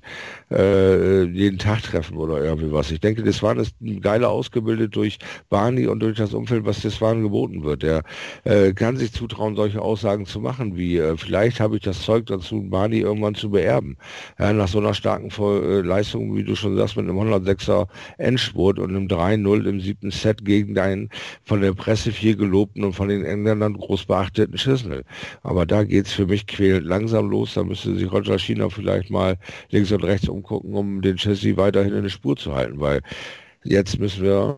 [0.50, 2.90] äh, jeden Tag treffen oder irgendwie was.
[2.90, 5.18] Ich denke, Deswan ist geiler ausgebildet durch
[5.50, 7.84] Barney und durch das Umfeld, was Deswan geboten wird.
[7.84, 8.04] Der
[8.46, 12.28] äh, kann sich zutrauen, solche Aussagen zu machen, wie äh, vielleicht habe ich das Zeug
[12.28, 13.98] dazu, Barney irgendwann zu beerben.
[14.40, 18.80] Ja, nach so einer starken äh, Leistung, wie du schon sagst, mit einem 106er Endspurt
[18.80, 21.10] und einem 3-0 im siebten Set gegen deinen
[21.44, 25.04] von der Presse viel gelobten und von den Engländern groß beachteten Schissel.
[25.44, 27.54] Aber da geht's für mich quälend langsam los.
[27.54, 29.38] Da müsste sich Roger China vielleicht mal
[29.70, 33.02] links und rechts umgucken, um den Chassis weiterhin in der Spur zu halten, weil
[33.64, 34.58] Jetzt müssen wir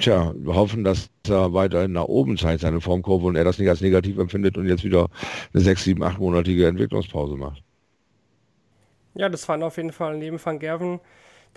[0.00, 3.80] tja, hoffen, dass er weiterhin nach oben zeigt, seine Formkurve, und er das nicht als
[3.80, 5.08] negativ empfindet und jetzt wieder
[5.52, 7.62] eine sechs, sieben, achtmonatige Entwicklungspause macht.
[9.14, 11.00] Ja, das war auf jeden Fall neben Van Gerven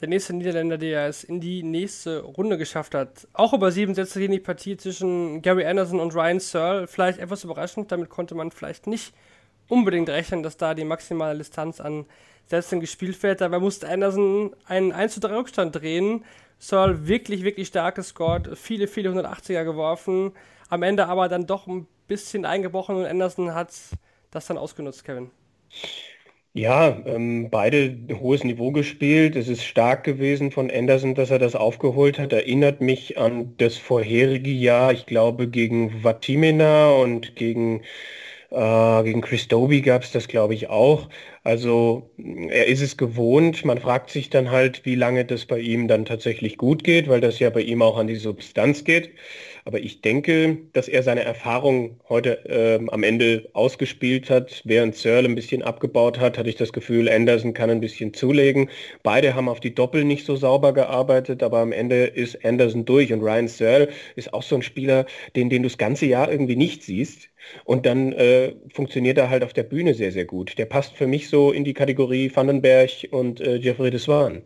[0.02, 3.28] der nächste Niederländer, der es in die nächste Runde geschafft hat.
[3.32, 6.88] Auch über sieben Sätze ging die Partie zwischen Gary Anderson und Ryan Searle.
[6.88, 9.14] Vielleicht etwas überraschend, damit konnte man vielleicht nicht
[9.70, 12.06] unbedingt rechnen, dass da die maximale Distanz an
[12.48, 13.42] Sätzen gespielt wird.
[13.42, 16.26] Dabei musste Anderson einen 1 zu 3 Rückstand drehen.
[16.60, 20.32] Searle wirklich, wirklich stark gescored, viele, viele 180er geworfen.
[20.70, 23.72] Am Ende aber dann doch ein bisschen eingebrochen und Anderson hat
[24.32, 25.32] das dann ausgenutzt, Kevin.
[26.54, 29.36] Ja, ähm, beide hohes Niveau gespielt.
[29.36, 32.32] Es ist stark gewesen von Anderson, dass er das aufgeholt hat.
[32.32, 37.82] Erinnert mich an das vorherige Jahr, ich glaube gegen Vatimena und gegen,
[38.52, 41.10] äh, gegen Chris Doby gab es das, glaube ich, auch.
[41.46, 42.10] Also
[42.50, 43.64] er ist es gewohnt.
[43.66, 47.22] Man fragt sich dann halt, wie lange das bei ihm dann tatsächlich gut geht, weil
[47.22, 49.12] das ja bei ihm auch an die Substanz geht.
[49.68, 54.62] Aber ich denke, dass er seine Erfahrung heute ähm, am Ende ausgespielt hat.
[54.64, 58.70] Während Searle ein bisschen abgebaut hat, hatte ich das Gefühl, Anderson kann ein bisschen zulegen.
[59.02, 63.12] Beide haben auf die Doppel nicht so sauber gearbeitet, aber am Ende ist Anderson durch.
[63.12, 66.56] Und Ryan Searle ist auch so ein Spieler, den, den du das ganze Jahr irgendwie
[66.56, 67.30] nicht siehst.
[67.64, 70.60] Und dann äh, funktioniert er halt auf der Bühne sehr, sehr gut.
[70.60, 74.44] Der passt für mich so in die Kategorie Vandenberg und äh, Jeffrey de Swan.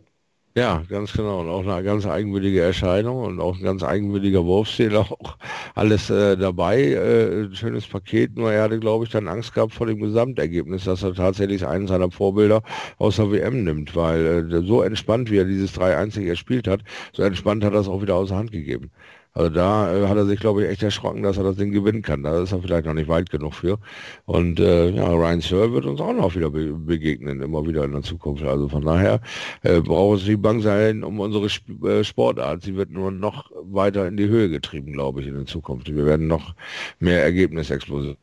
[0.56, 1.40] Ja, ganz genau.
[1.40, 5.38] Und auch eine ganz eigenwillige Erscheinung und auch ein ganz eigenwilliger Wurfstil auch
[5.76, 6.80] alles äh, dabei.
[6.82, 10.84] Äh, ein schönes Paket, nur er hatte, glaube ich, dann Angst gehabt vor dem Gesamtergebnis,
[10.84, 12.62] dass er tatsächlich einen seiner Vorbilder
[12.98, 16.80] aus der WM nimmt, weil äh, so entspannt, wie er dieses 3-1 gespielt hat,
[17.12, 18.90] so entspannt hat er es auch wieder aus der Hand gegeben.
[19.32, 22.02] Also da äh, hat er sich, glaube ich, echt erschrocken, dass er das Ding gewinnen
[22.02, 22.22] kann.
[22.22, 23.78] Da ist er vielleicht noch nicht weit genug für.
[24.24, 27.92] Und äh, ja, Ryan Searle wird uns auch noch wieder be begegnen, immer wieder in
[27.92, 28.42] der Zukunft.
[28.44, 29.20] Also von daher
[29.62, 32.62] äh, braucht es die Bank sein um unsere Sp äh, Sportart.
[32.62, 35.94] Sie wird nur noch weiter in die Höhe getrieben, glaube ich, in der Zukunft.
[35.94, 36.54] Wir werden noch
[36.98, 38.16] mehr Ergebnisexplosionen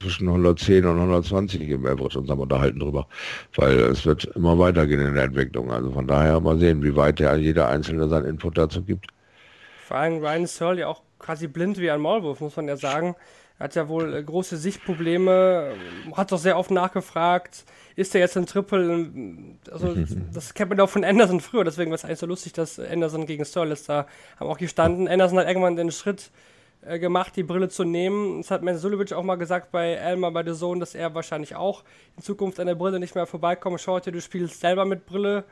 [0.00, 3.06] zwischen 110 und 120 im Average uns am unterhalten drüber,
[3.56, 5.70] weil es wird immer weitergehen in der Entwicklung.
[5.72, 9.06] Also von daher mal sehen, wie weit ja jeder Einzelne seinen Input dazu gibt.
[9.84, 13.14] Vor allem Ryan Searle ja auch quasi blind wie ein Maulwurf, muss man ja sagen.
[13.58, 15.74] Er hat ja wohl äh, große Sichtprobleme,
[16.12, 19.10] hat doch sehr oft nachgefragt, ist er jetzt ein Triple?
[19.70, 19.94] Also,
[20.32, 23.26] das kennt man auch von Anderson früher, deswegen war es eigentlich so lustig, dass Anderson
[23.26, 23.88] gegen Searle ist.
[23.88, 24.06] Da
[24.40, 25.06] haben auch gestanden.
[25.06, 26.30] Anderson hat irgendwann den Schritt
[26.82, 28.38] äh, gemacht, die Brille zu nehmen.
[28.38, 31.84] Das hat Mensulovic auch mal gesagt bei Elmer bei The Zone, dass er wahrscheinlich auch
[32.16, 33.80] in Zukunft an der Brille nicht mehr vorbeikommt.
[33.80, 35.44] Schaut dir, du spielst selber mit Brille.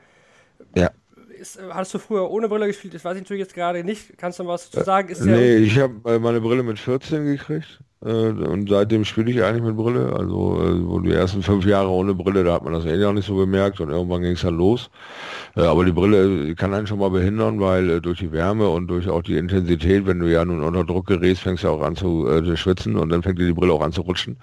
[0.74, 0.90] Ja
[1.32, 2.94] ist, hast du früher ohne Brille gespielt?
[2.94, 4.16] Das weiß ich natürlich jetzt gerade nicht.
[4.18, 5.08] Kannst du was zu sagen?
[5.08, 7.80] Ist nee, ich habe äh, meine Brille mit 14 gekriegt.
[8.04, 10.12] Äh, und seitdem spiele ich eigentlich mit Brille.
[10.12, 13.12] Also äh, wo die ersten fünf Jahre ohne Brille, da hat man das eh noch
[13.12, 14.90] nicht so bemerkt und irgendwann ging es dann los.
[15.56, 19.08] Äh, aber die Brille kann einen schon mal behindern, weil durch die Wärme und durch
[19.08, 22.24] auch die Intensität, wenn du ja nun unter Druck gerätst, fängst du auch an zu,
[22.44, 24.36] zu schwitzen und dann fängt dir die Brille auch an zu rutschen.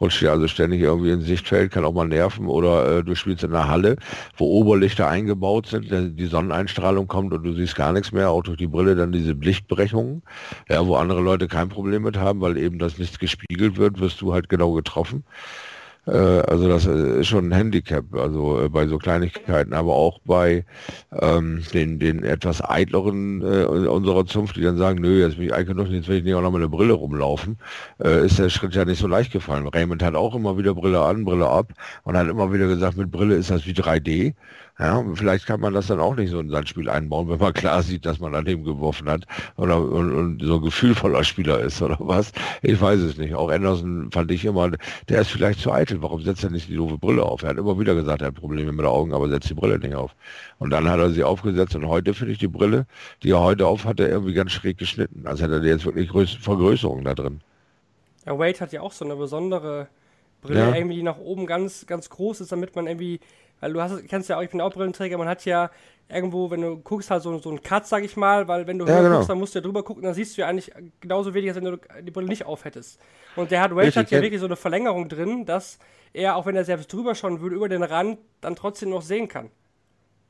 [0.00, 3.54] Rutscht dir also ständig irgendwie ins Sichtfeld, kann auch mal nerven oder du spielst in
[3.54, 3.96] einer Halle,
[4.36, 8.56] wo Oberlichter eingebaut sind, die Sonneneinstrahlung kommt und du siehst gar nichts mehr, auch durch
[8.56, 10.22] die Brille dann diese Lichtbrechungen,
[10.68, 14.00] ja, wo andere Leute kein Problem mit haben, weil eben das nicht nichts gespiegelt wird,
[14.00, 15.24] wirst du halt genau getroffen.
[16.06, 20.20] Äh, also das äh, ist schon ein Handicap, also äh, bei so Kleinigkeiten, aber auch
[20.24, 20.64] bei
[21.12, 25.54] ähm, den, den etwas eitleren äh, unserer Zunft, die dann sagen, nö, jetzt bin ich
[25.54, 27.58] alt genug, jetzt will ich nicht auch noch mit einer Brille rumlaufen,
[28.02, 29.66] äh, ist der Schritt ja nicht so leicht gefallen.
[29.66, 33.10] Raymond hat auch immer wieder Brille an, Brille ab und hat immer wieder gesagt, mit
[33.10, 34.34] Brille ist das wie 3D.
[34.76, 37.52] Ja, vielleicht kann man das dann auch nicht so in sein Spiel einbauen, wenn man
[37.52, 39.24] klar sieht, dass man daneben geworfen hat
[39.56, 42.32] oder und, und so ein gefühlvoller Spieler ist oder was.
[42.60, 43.36] Ich weiß es nicht.
[43.36, 44.72] Auch Anderson fand ich immer,
[45.08, 46.02] der ist vielleicht zu eitel.
[46.02, 47.44] Warum setzt er nicht die doofe Brille auf?
[47.44, 49.78] Er hat immer wieder gesagt, er hat Probleme mit den Augen, aber setzt die Brille
[49.78, 50.16] nicht auf.
[50.58, 52.86] Und dann hat er sie aufgesetzt und heute finde ich die Brille,
[53.22, 55.24] die er heute auf hat, er irgendwie ganz schräg geschnitten.
[55.28, 56.10] Also hätte er jetzt wirklich
[56.40, 57.42] Vergrößerungen da drin.
[58.26, 59.86] Ja, Wade hat ja auch so eine besondere
[60.42, 60.74] Brille, ja.
[60.74, 63.20] irgendwie die nach oben ganz, ganz groß ist, damit man irgendwie
[63.64, 65.70] weil du hast, kennst ja auch, ich bin auch Brillenträger, man hat ja
[66.08, 68.84] irgendwo, wenn du guckst, halt so, so einen Cut, sag ich mal, weil wenn du
[68.84, 69.14] ja, genau.
[69.14, 71.56] guckst, dann musst du ja drüber gucken, dann siehst du ja eigentlich genauso wenig, als
[71.56, 73.00] wenn du die Brille nicht auf hättest.
[73.36, 75.78] Und der hat Wade hat ja wirklich so eine Verlängerung drin, dass
[76.12, 79.28] er, auch wenn er selbst drüber schauen würde, über den Rand, dann trotzdem noch sehen
[79.28, 79.50] kann.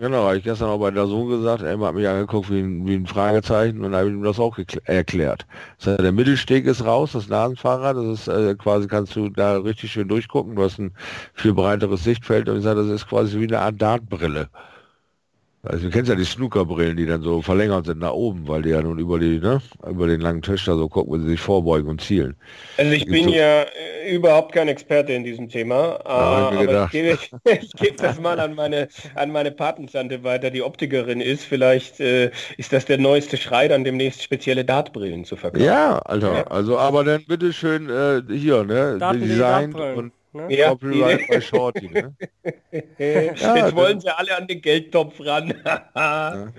[0.01, 2.87] Genau, habe ich gestern auch bei der Sohn gesagt, er hat mich angeguckt wie ein,
[2.87, 5.47] wie ein Fragezeichen und habe ihm das auch erklärt.
[5.83, 9.93] Das der Mittelsteg ist raus, das Nasenfahrrad, das ist äh, quasi, kannst du da richtig
[9.93, 10.93] schön durchgucken, du hast ein
[11.33, 14.49] viel breiteres Sichtfeld und ich sage, das ist quasi wie eine Art Dartbrille.
[15.63, 18.71] Also du kennst ja die Snookerbrillen, die dann so verlängert sind nach oben, weil die
[18.71, 21.41] ja nun über die, ne, über den langen Tisch da so gucken, wenn sie sich
[21.41, 22.37] vorbeugen und zielen.
[22.77, 23.65] Also ich bin so ja
[24.07, 28.55] überhaupt kein Experte in diesem Thema, äh, aber ich gebe, ich gebe das mal an
[28.55, 31.45] meine, an meine Patentante weiter, die Optikerin ist.
[31.45, 35.65] Vielleicht äh, ist das der neueste Schrei, dann demnächst spezielle Dartbrillen zu verkaufen.
[35.65, 36.47] Ja, Alter, ja.
[36.49, 40.53] also aber dann bitteschön äh, hier, ne, Design und Ne?
[40.53, 41.89] Ja, Copyright bei Shorty.
[41.91, 42.13] Ne?
[42.99, 45.55] ja, Jetzt wollen sie alle an den Geldtopf ran.
[45.65, 46.49] ja.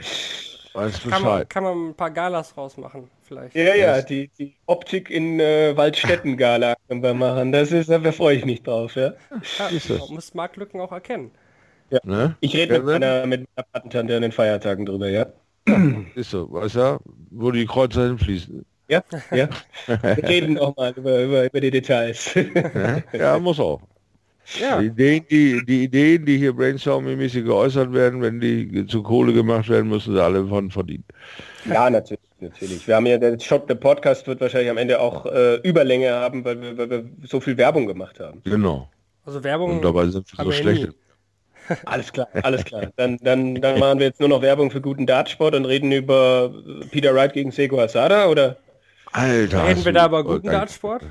[1.10, 3.56] kann, man, kann man ein paar Galas rausmachen, vielleicht.
[3.56, 7.52] Ja, ja, die, die Optik in äh, Waldstätten-Gala können wir machen.
[7.52, 9.14] Das ist, da freue ich mich drauf, ja.
[9.60, 9.70] ja
[10.10, 11.32] muss Marktlücken auch erkennen.
[11.90, 12.00] Ja.
[12.04, 12.36] Ne?
[12.40, 15.28] Ich rede mit meiner, mit meiner Patentante an den Feiertagen drüber, ja.
[16.16, 17.00] Ist so, weißt du,
[17.32, 18.66] wo die Kreuzer hinfließen.
[18.88, 19.50] Ja, ja.
[19.88, 22.36] Wir reden nochmal über, über, über die Details.
[23.14, 23.82] ja, muss auch.
[24.60, 24.80] Ja.
[24.80, 29.70] Die, Ideen, die, die Ideen, die hier brainstorming-mäßig geäußert werden, wenn die zu Kohle gemacht
[29.70, 31.04] werden, müssen sie alle von verdienen.
[31.66, 32.22] Ja, natürlich.
[32.40, 32.88] Natürlich.
[32.88, 36.46] Wir haben ja, der Shot, der Podcast wird wahrscheinlich am Ende auch äh, Überlänge haben,
[36.46, 38.42] weil wir, weil wir so viel Werbung gemacht haben.
[38.44, 38.90] Genau.
[39.26, 39.78] Also Werbung.
[39.78, 40.90] Und dabei sind wir so schlecht.
[41.86, 42.92] Alles klar, alles klar.
[42.96, 46.54] Dann, dann, dann machen wir jetzt nur noch Werbung für guten Dartsport und reden über
[46.92, 48.58] Peter Wright gegen Sego Asada, oder?
[49.12, 49.68] Alter.
[49.68, 51.04] Reden wir da über guten Dartsport?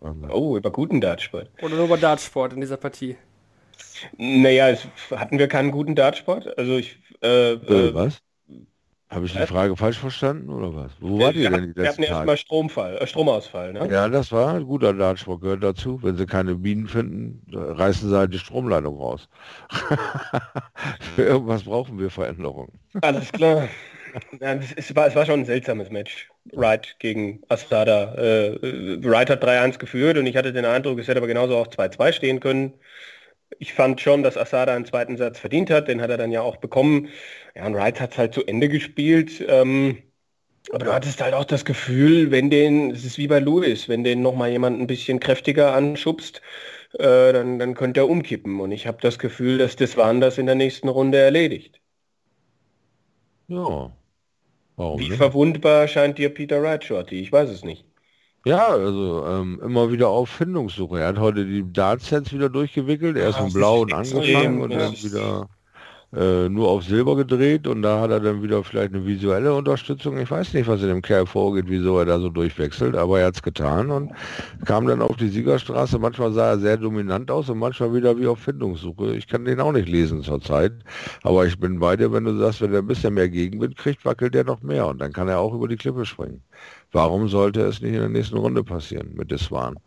[0.00, 1.50] Oh, über guten Dartsport.
[1.62, 3.16] Oder nur über Dartsport in dieser Partie?
[4.16, 6.56] Naja, es, hatten wir keinen guten Dartsport?
[6.58, 6.98] Also ich.
[7.22, 8.22] Äh, äh, was?
[9.10, 10.92] Habe ich die Frage falsch verstanden oder was?
[11.00, 12.36] Wo wart ihr denn die Wir hatten erstmal Tage?
[12.36, 13.72] Stromausfall, äh, Stromausfall.
[13.72, 13.88] Ne?
[13.90, 15.98] Ja, das war ein guter Dartspruch, gehört dazu.
[16.02, 19.28] Wenn sie keine Bienen finden, reißen sie halt die Stromleitung raus.
[21.14, 22.78] Für irgendwas brauchen wir Veränderungen.
[23.00, 23.68] Alles klar.
[24.40, 26.28] Ja, es, es, war, es war schon ein seltsames Match.
[26.54, 28.14] Wright gegen Asada.
[28.16, 31.68] Äh, Wright hat 3-1 geführt und ich hatte den Eindruck, es hätte aber genauso auch
[31.68, 32.74] 2-2 stehen können.
[33.58, 36.42] Ich fand schon, dass Asada einen zweiten Satz verdient hat, den hat er dann ja
[36.42, 37.08] auch bekommen.
[37.56, 39.44] Ja, und Wright hat halt zu Ende gespielt.
[39.48, 39.98] Ähm,
[40.72, 44.04] aber du hattest halt auch das Gefühl, wenn den, es ist wie bei Lewis, wenn
[44.04, 46.42] den nochmal jemand ein bisschen kräftiger anschubst,
[46.94, 48.60] äh, dann, dann könnte er umkippen.
[48.60, 51.80] Und ich habe das Gefühl, dass das waren das in der nächsten Runde erledigt.
[53.48, 53.97] Ja.
[54.78, 55.32] Warum Wie nicht?
[55.32, 57.20] verwundbar scheint dir Peter Wright, Shorty?
[57.20, 57.86] Ich weiß es nicht.
[58.44, 61.00] Ja, also ähm, immer wieder auf Findungssuche.
[61.00, 63.16] Er hat heute die Dartsets wieder durchgewickelt.
[63.16, 65.48] Erst Ja, von das blauen ist angefangen und dann wieder
[66.14, 70.18] äh, nur auf Silber gedreht und da hat er dann wieder vielleicht eine visuelle Unterstützung.
[70.18, 73.26] Ich weiß nicht, was in dem Kerl vorgeht, wieso er da so durchwechselt, aber er
[73.26, 74.12] hat es getan und
[74.64, 75.98] kam dann auf die Siegerstraße.
[75.98, 79.16] Manchmal sah er sehr dominant aus und manchmal wieder wie auf Findungssuche.
[79.16, 80.72] Ich kann den auch nicht lesen zurzeit,
[81.22, 84.04] aber ich bin bei dir, wenn du sagst, wenn er ein bisschen mehr Gegenwind kriegt,
[84.06, 86.42] wackelt er noch mehr und dann kann er auch über die Klippe springen.
[86.92, 89.78] Warum sollte es nicht in der nächsten Runde passieren mit Deswan?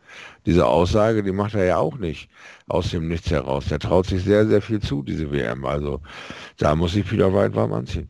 [0.45, 2.29] Diese Aussage, die macht er ja auch nicht
[2.67, 3.65] aus dem Nichts heraus.
[3.69, 5.65] Der traut sich sehr, sehr viel zu, diese WM.
[5.65, 6.01] Also
[6.57, 8.09] da muss sich Peter Wright warm anziehen.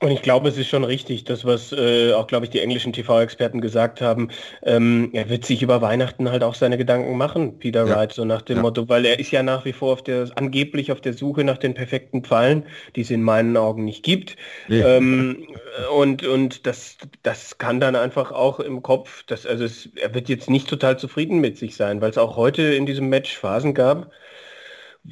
[0.00, 2.92] Und ich glaube, es ist schon richtig, das, was äh, auch, glaube ich, die englischen
[2.92, 4.28] TV-Experten gesagt haben.
[4.62, 7.96] Ähm, er wird sich über Weihnachten halt auch seine Gedanken machen, Peter Ja.
[7.96, 8.62] Wright, so nach dem Ja.
[8.62, 11.58] Motto, weil er ist ja nach wie vor auf der, angeblich auf der Suche nach
[11.58, 14.36] den perfekten Pfeilen, die es in meinen Augen nicht gibt.
[14.68, 14.82] Nee.
[14.82, 15.48] Ähm,
[15.96, 20.28] und und das, das kann dann einfach auch im Kopf, das, also es, er wird
[20.28, 23.74] jetzt nicht total zufrieden mit sich sein, weil es auch heute in diesem Match Phasen
[23.74, 24.10] gab,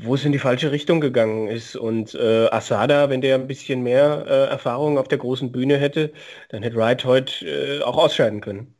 [0.02, 1.76] wo es in die falsche Richtung gegangen ist.
[1.76, 6.12] Und äh, Asada, wenn der ein bisschen mehr äh, Erfahrung auf der großen Bühne hätte,
[6.50, 8.74] dann hätte Wright heute äh, auch ausscheiden können.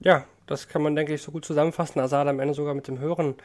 [0.00, 2.00] Ja, das kann man, denke ich, so gut zusammenfassen.
[2.00, 3.36] Asada am Ende sogar mit dem höheren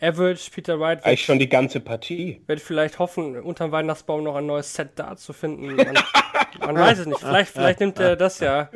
[0.00, 0.50] Average.
[0.52, 2.42] Peter Wright Eigentlich wird, schon die ganze Partie.
[2.46, 5.76] wird vielleicht hoffen, unterm Weihnachtsbaum noch ein neues Set da zu finden.
[5.76, 5.98] Man,
[6.60, 7.20] man weiß es nicht.
[7.20, 8.70] Vielleicht, vielleicht nimmt er das ja.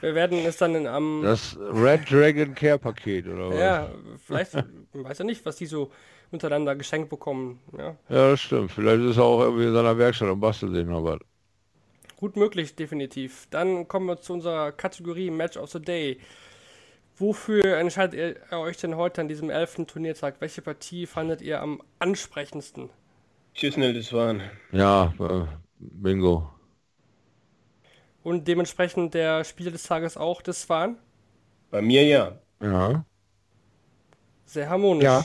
[0.00, 1.22] Wir werden es dann in, am...
[1.22, 3.58] Das Red Dragon Care Paket oder was?
[3.58, 3.88] ja,
[4.24, 4.54] vielleicht,
[4.92, 5.90] weiß ja nicht, was die so
[6.30, 7.60] untereinander geschenkt bekommen.
[7.76, 8.70] Ja, Ja, das stimmt.
[8.70, 11.18] Vielleicht ist er auch irgendwie in seiner Werkstatt und bastelt den noch was.
[12.16, 13.48] gut möglich, definitiv.
[13.50, 16.18] Dann kommen wir zu unserer Kategorie Match of the Day.
[17.16, 18.14] Wofür entscheidet
[18.52, 20.36] ihr euch denn heute an diesem elften Turniertag?
[20.40, 22.90] Welche Partie fandet ihr am ansprechendsten?
[23.54, 24.42] Tschüss, Nil, das waren.
[24.70, 25.46] Ja, äh,
[25.80, 26.48] Bingo.
[28.22, 30.96] Und dementsprechend der Spieler des Tages auch das waren?
[31.70, 32.32] Bei mir ja.
[32.60, 33.04] Ja.
[34.44, 35.04] Sehr harmonisch.
[35.04, 35.24] Ja.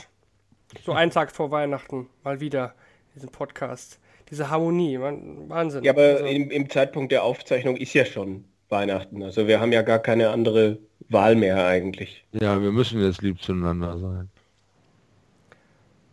[0.84, 2.74] So einen Tag vor Weihnachten, mal wieder,
[3.14, 3.98] diesen Podcast.
[4.30, 5.84] Diese Harmonie, man, Wahnsinn.
[5.84, 9.22] Ja, aber Also, im, im Zeitpunkt der Aufzeichnung ist ja schon Weihnachten.
[9.22, 10.78] Also wir haben ja gar keine andere
[11.08, 12.24] Wahl mehr eigentlich.
[12.32, 14.30] Ja, wir müssen jetzt lieb zueinander sein.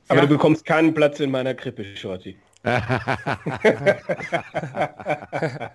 [0.10, 0.26] Aber Ja.
[0.26, 2.36] du bekommst keinen Platz in meiner Krippe, Shorty.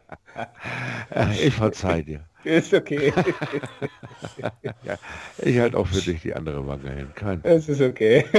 [1.42, 2.20] Ich verzeih dir.
[2.44, 3.12] Ist okay.
[5.38, 7.08] Ich halte auch für dich die andere Wange hin.
[7.14, 7.40] Kein.
[7.42, 8.24] Es ist okay.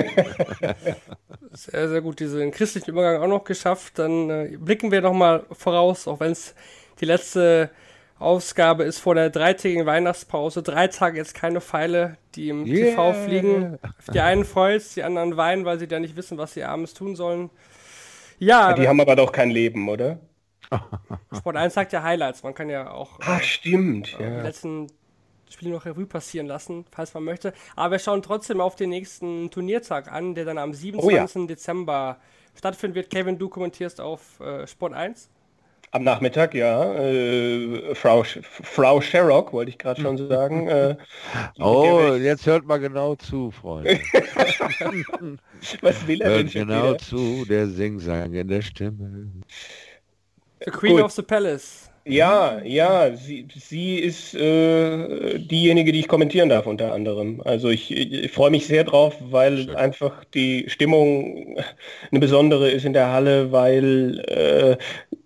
[1.51, 3.99] sehr, sehr gut diesen christlichen Übergang auch noch geschafft.
[3.99, 6.55] Dann äh, blicken wir nochmal voraus, auch wenn es
[7.01, 7.69] die letzte
[8.19, 10.63] Ausgabe ist vor der dreitägigen Weihnachtspause.
[10.63, 12.91] Drei Tage jetzt keine Pfeile, die im Yeah.
[12.91, 13.79] TV fliegen.
[14.13, 17.15] Die einen freut's, die anderen weinen, weil sie da nicht wissen, was sie abends tun
[17.15, 17.49] sollen.
[18.39, 20.19] Ja, Die haben aber doch kein Leben, oder?
[21.35, 22.43] Sport 1 sagt ja Highlights.
[22.43, 24.15] Man kann ja auch Ah, stimmt.
[24.19, 24.41] die Ja.
[24.41, 24.87] letzten
[25.49, 27.53] Spiele noch Revue passieren lassen, falls man möchte.
[27.75, 31.47] Aber wir schauen trotzdem auf den nächsten Turniertag an, der dann am 27.
[31.47, 32.17] Dezember
[32.55, 33.09] stattfinden wird.
[33.09, 35.29] Kevin, du kommentierst auf äh, Sport 1.
[35.91, 36.93] Am Nachmittag, ja.
[36.95, 40.67] Äh, Frau, Sch- Frau Sherrock, wollte ich gerade schon sagen.
[40.67, 40.97] Äh,
[41.59, 43.99] Oh, jetzt hört mal genau zu, Freunde.
[45.81, 46.97] was will er denn Hört schon genau wieder?
[46.97, 49.31] zu, der Singsang in der Stimme.
[50.65, 50.99] The Queen Gut.
[50.99, 51.89] of the Palace.
[52.09, 57.41] Ja, ja, sie, sie ist äh, diejenige, die ich kommentieren darf unter anderem.
[57.43, 61.57] Also ich, ich freue mich sehr drauf, weil einfach die Stimmung
[62.09, 64.77] eine besondere ist in der Halle, weil äh,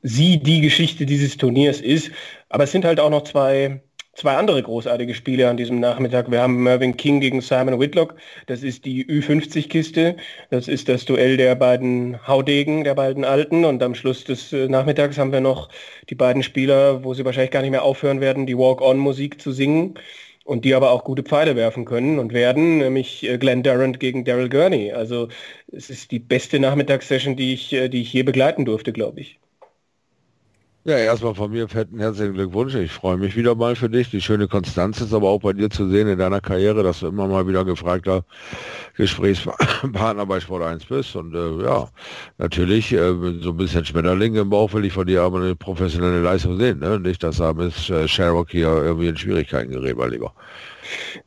[0.01, 2.11] sie die Geschichte dieses Turniers ist.
[2.49, 3.81] Aber es sind halt auch noch zwei,
[4.13, 6.31] zwei andere großartige Spiele an diesem Nachmittag.
[6.31, 8.15] Wir haben Mervyn King gegen Simon Whitlock.
[8.47, 10.17] Das ist die Ü50-Kiste.
[10.49, 13.65] Das ist das Duell der beiden Haudegen, der beiden Alten.
[13.65, 15.69] Und am Schluss des äh, Nachmittags haben wir noch
[16.09, 19.95] die beiden Spieler, wo sie wahrscheinlich gar nicht mehr aufhören werden, die Walk-on-Musik zu singen.
[20.43, 24.25] Und die aber auch gute Pfeile werfen können und werden, nämlich äh, Glenn Durant gegen
[24.25, 24.91] Daryl Gurney.
[24.91, 25.27] Also
[25.71, 29.39] es ist die beste Nachmittagssession, die ich, äh, die ich je begleiten durfte, glaube ich.
[30.83, 32.73] Ja, erstmal von mir fetten herzlichen Glückwunsch.
[32.73, 34.09] Ich freue mich wieder mal für dich.
[34.09, 37.07] Die schöne Konstanz ist aber auch bei dir zu sehen in deiner Karriere, dass du
[37.07, 38.25] immer mal wieder gefragter
[38.97, 41.15] Gesprächspartner bei Sport 1 bist.
[41.15, 41.87] Und äh, ja,
[42.39, 46.21] natürlich äh, so ein bisschen Schmetterling im Bauch will ich von dir aber eine professionelle
[46.21, 46.79] Leistung sehen.
[46.79, 46.99] Ne?
[46.99, 50.33] Nicht, dass da mit äh, Sherrock hier irgendwie in Schwierigkeiten gerät, mein Lieber.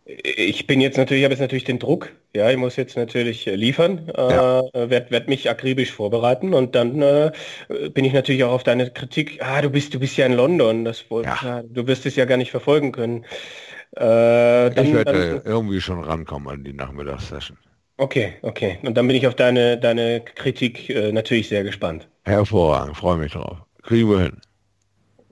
[0.05, 2.13] Ich bin jetzt natürlich, habe jetzt natürlich den Druck.
[2.35, 4.61] Ja, ich muss jetzt natürlich liefern, ja.
[4.61, 7.33] äh, werde werd mich akribisch vorbereiten und dann äh,
[7.91, 9.39] bin ich natürlich auch auf deine Kritik.
[9.41, 10.85] Ah, du bist, du bist ja in London.
[10.85, 11.63] Das, ja.
[11.63, 13.25] du wirst es ja gar nicht verfolgen können.
[13.97, 17.57] Äh, dann, ich werde irgendwie schon rankommen an die Nachmittagssession.
[17.97, 18.79] Okay, okay.
[18.83, 22.09] Und dann bin ich auf deine, deine Kritik äh, natürlich sehr gespannt.
[22.25, 23.59] Hervorragend, freue mich drauf.
[23.83, 24.41] Kriegen wir hin.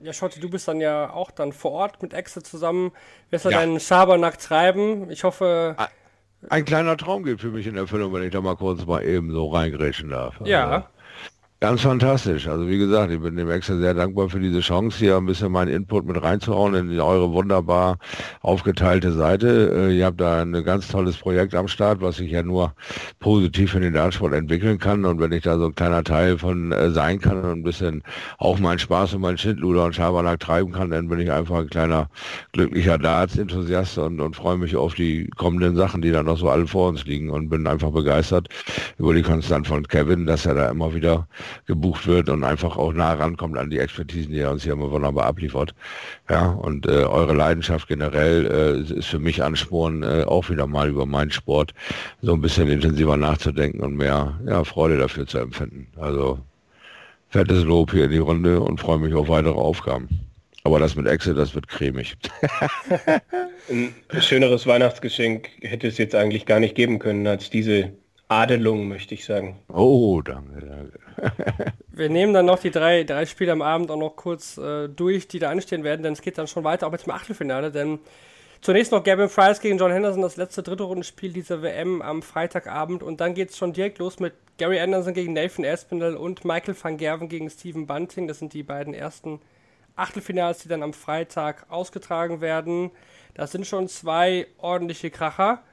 [0.03, 2.91] Ja, Schotti, du bist dann ja auch dann vor Ort mit Exe zusammen.
[3.29, 3.59] Wirst du ja.
[3.59, 5.09] deinen Schabernack treiben?
[5.09, 5.77] Ich hoffe.
[6.49, 9.31] Ein kleiner Traum geht für mich in Erfüllung, wenn ich da mal kurz mal eben
[9.31, 10.35] so reingrätschen darf.
[10.43, 10.69] Ja.
[10.69, 10.87] Also,
[11.63, 12.45] Ganz fantastisch.
[12.49, 15.49] Also wie gesagt, ich bin dem Extra sehr dankbar für diese Chance, hier ein bisschen
[15.49, 17.99] meinen Input mit reinzuhauen in eure wunderbar
[18.41, 19.71] aufgeteilte Seite.
[19.73, 22.73] Äh, ihr habt da ein ganz tolles Projekt am Start, was sich ja nur
[23.21, 25.05] positiv in den Dartsport entwickeln kann.
[25.05, 28.03] Und wenn ich da so ein kleiner Teil von äh, sein kann und ein bisschen
[28.39, 31.69] auch meinen Spaß und meinen Schindluder und Schabernack treiben kann, dann bin ich einfach ein
[31.69, 32.09] kleiner
[32.51, 36.67] glücklicher Darts-Enthusiast und, und freue mich auf die kommenden Sachen, die dann noch so alle
[36.67, 38.49] vor uns liegen und bin einfach begeistert
[38.97, 41.25] über die Konstant von Kevin, dass er da immer wieder
[41.65, 44.91] gebucht wird und einfach auch nah rankommt an die Expertisen, die er uns hier immer
[44.91, 45.73] wunderbar abliefert.
[46.29, 48.45] Ja, und äh, eure Leidenschaft generell
[48.89, 51.73] äh, ist für mich Ansporn, äh, auch wieder mal über meinen Sport
[52.21, 55.87] so ein bisschen intensiver nachzudenken und mehr ja, Freude dafür zu empfinden.
[55.97, 56.39] Also
[57.29, 60.07] fettes Lob hier in die Runde und freue mich auf weitere Aufgaben.
[60.63, 62.15] Aber das mit Excel, das wird cremig.
[63.69, 67.91] Ein schöneres Weihnachtsgeschenk hätte es jetzt eigentlich gar nicht geben können als diese
[68.29, 69.59] Adelung, möchte ich sagen.
[69.67, 70.62] Oh, danke, danke.
[71.91, 75.27] Wir nehmen dann noch die drei, drei Spiele am Abend auch noch kurz äh, durch,
[75.27, 77.99] die da anstehen werden, denn es geht dann schon weiter, auch mit dem Achtelfinale, denn
[78.61, 83.03] zunächst noch Gavin Price gegen John Henderson, das letzte dritte Rundenspiel dieser WM am Freitagabend
[83.03, 86.75] und dann geht es schon direkt los mit Gary Anderson gegen Nathan Aspinall und Michael
[86.79, 88.27] van Gerven gegen Stephen Bunting.
[88.27, 89.41] Das sind die beiden ersten
[89.95, 92.91] Achtelfinals, die dann am Freitag ausgetragen werden.
[93.33, 95.63] Das sind schon zwei ordentliche Kracher.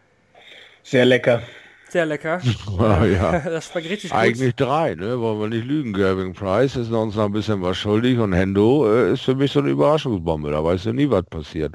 [0.82, 1.42] Sehr lecker.
[1.90, 2.40] Sehr lecker.
[2.78, 3.40] ja, ja.
[3.44, 4.18] Das schmeckt richtig gut.
[4.18, 5.20] Eigentlich drei, ne?
[5.20, 5.92] Wollen wir nicht lügen.
[5.92, 9.50] Gerving Price ist uns noch ein bisschen was schuldig und Hendo äh, ist für mich
[9.50, 10.52] so eine Überraschungsbombe.
[10.52, 11.74] Da weißt du nie, was passiert.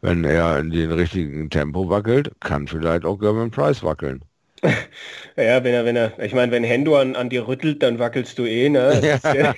[0.00, 4.24] Wenn er in den richtigen Tempo wackelt, kann vielleicht auch Gerving Price wackeln.
[5.34, 8.38] Ja, wenn er, wenn er, ich meine, wenn Hendo an, an dir rüttelt, dann wackelst
[8.38, 9.00] du eh, ne?
[9.00, 9.54] Das, ja.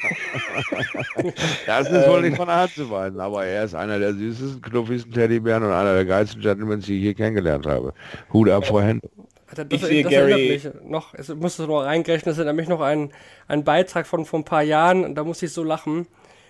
[1.67, 4.63] das ist wohl nicht von der Hand zu weisen, aber er ist einer der süßesten,
[4.63, 7.93] knuffigsten Teddybären und einer der geilsten Gentlemen, die ich je kennengelernt habe.
[8.33, 9.09] Hut ab vor Hendo.
[9.55, 13.13] Das, ich sehe Gary mich noch, es musste noch reingerechnet, das ist nämlich noch ein,
[13.49, 16.07] ein Beitrag von vor ein paar Jahren und da muss ich so lachen.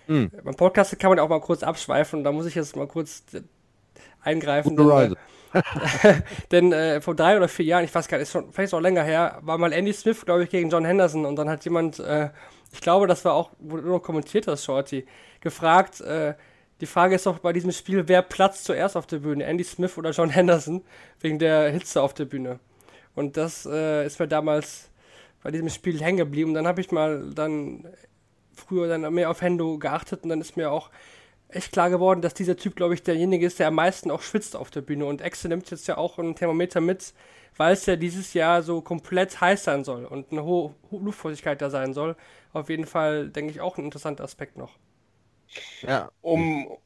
[0.06, 0.30] Hm.
[0.42, 3.24] Beim Podcast kann man auch mal kurz abschweifen und da muss ich jetzt mal kurz
[4.22, 4.76] eingreifen.
[4.76, 6.14] Denn, äh,
[6.50, 8.80] denn äh, vor drei oder vier Jahren, ich weiß gar nicht, ist schon vielleicht auch
[8.80, 11.98] länger her, war mal Andy Smith, glaube ich, gegen John Henderson und dann hat jemand,
[12.00, 12.30] äh,
[12.72, 15.06] ich glaube, das war auch, wo du noch kommentiert hast, Shorty,
[15.40, 16.34] gefragt, äh,
[16.80, 19.96] die Frage ist doch bei diesem Spiel, wer platzt zuerst auf der Bühne, Andy Smith
[19.96, 20.82] oder John Henderson,
[21.20, 22.58] wegen der Hitze auf der Bühne.
[23.14, 24.90] Und das äh, ist mir damals
[25.42, 26.54] bei diesem Spiel hängen geblieben.
[26.54, 27.86] Dann habe ich mal dann
[28.54, 30.90] früher dann mehr auf Hendo geachtet und dann ist mir auch
[31.48, 34.56] echt klar geworden, dass dieser Typ, glaube ich, derjenige ist, der am meisten auch schwitzt
[34.56, 35.06] auf der Bühne.
[35.06, 37.14] Und Exe nimmt jetzt ja auch ein Thermometer mit,
[37.56, 41.70] weil es ja dieses Jahr so komplett heiß sein soll und eine hohe Luftfeuchtigkeit da
[41.70, 42.16] sein soll.
[42.52, 44.72] Auf jeden Fall, denke ich, auch ein interessanter Aspekt noch.
[45.82, 46.76] Ja, um,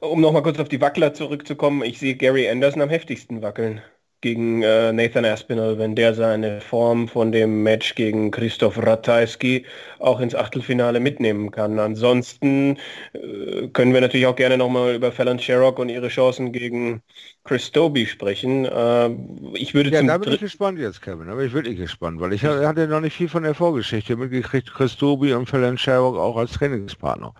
[0.00, 3.82] um nochmal kurz auf die Wackler zurückzukommen, ich sehe Gary Anderson am heftigsten wackeln
[4.22, 9.66] gegen äh, Nathan Aspinall, wenn der seine Form von dem Match gegen Christoph Ratajski
[9.98, 11.78] auch ins Achtelfinale mitnehmen kann.
[11.78, 12.78] Ansonsten
[13.12, 17.02] äh, können wir natürlich auch gerne nochmal über Fallon Sherrock und ihre Chancen gegen
[17.44, 18.64] Chris Doby sprechen.
[18.64, 19.10] Äh,
[19.54, 21.26] ich würde ja, da bin ich gespannt jetzt, Kevin.
[21.26, 24.72] Da bin ich wirklich gespannt, weil ich hatte noch nicht viel von der Vorgeschichte mitgekriegt.
[24.72, 27.34] Chris Doby und Fallon Sherrock auch als Trainingspartner.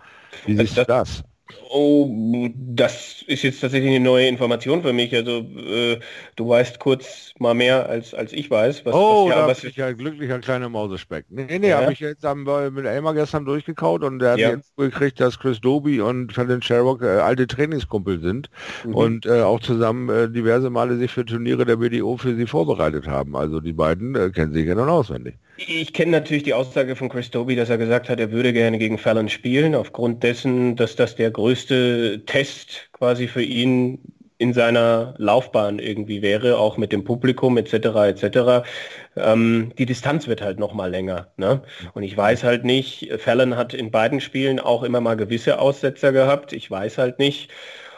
[0.45, 1.23] Wie siehst du das?
[1.69, 2.09] Oh,
[2.55, 5.13] das ist jetzt tatsächlich eine neue Information für mich.
[5.13, 5.99] Also äh,
[6.35, 8.85] du weißt kurz mal mehr als, als ich weiß.
[8.85, 11.25] Was, oh, was, ja, da was ich ja glücklicher kleiner Mausespeck.
[11.29, 11.81] Nee, nee, ja.
[11.81, 14.51] habe ich jetzt am, mit Elmar gestern durchgekaut und der hat ja.
[14.51, 18.49] jetzt gekriegt, dass Chris Doby und Fallon Sherrock äh, alte Trainingskumpel sind
[18.85, 18.95] mhm.
[18.95, 23.07] und äh, auch zusammen äh, diverse Male sich für Turniere der BDO für sie vorbereitet
[23.07, 23.35] haben.
[23.35, 25.35] Also die beiden äh, kennen sich ja nun auswendig.
[25.55, 28.79] Ich kenne natürlich die Aussage von Chris Doby, dass er gesagt hat, er würde gerne
[28.79, 33.99] gegen Fallon spielen, aufgrund dessen, dass das der größte Test quasi für ihn
[34.39, 37.73] in seiner Laufbahn irgendwie wäre, auch mit dem Publikum etc.
[37.73, 38.67] etc.
[39.15, 41.31] Ähm, die Distanz wird halt noch mal länger.
[41.37, 41.61] Ne?
[41.93, 46.11] Und ich weiß halt nicht, Fallon hat in beiden Spielen auch immer mal gewisse Aussetzer
[46.11, 46.51] gehabt.
[46.51, 47.51] Ich weiß halt nicht,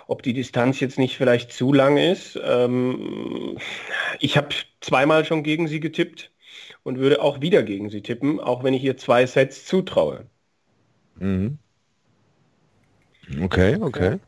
[0.07, 2.38] ob die Distanz jetzt nicht vielleicht zu lang ist.
[2.45, 3.57] Ähm,
[4.19, 4.49] ich habe
[4.82, 6.32] zweimal schon gegen sie getippt
[6.86, 10.27] und würde auch wieder gegen sie tippen, auch wenn ich ihr zwei Sets zutraue.
[11.15, 11.57] Mhm.
[13.41, 14.19] Okay, okay.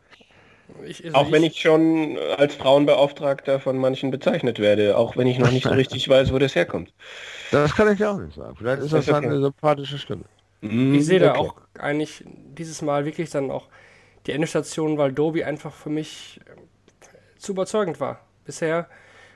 [0.84, 5.38] Ich, also auch wenn ich schon als Frauenbeauftragter von manchen bezeichnet werde, auch wenn ich
[5.38, 6.92] noch nicht so richtig weiß, wo das herkommt.
[7.52, 8.56] Das kann ich auch nicht sagen.
[8.58, 9.28] Vielleicht ist das, das okay.
[9.28, 10.26] eine sympathische Stimme.
[10.62, 11.26] Mhm, ich sehe okay.
[11.26, 13.68] da auch eigentlich dieses Mal wirklich dann auch
[14.26, 18.90] die Endstation, weil Dobi einfach für mich äh, zu überzeugend war bisher.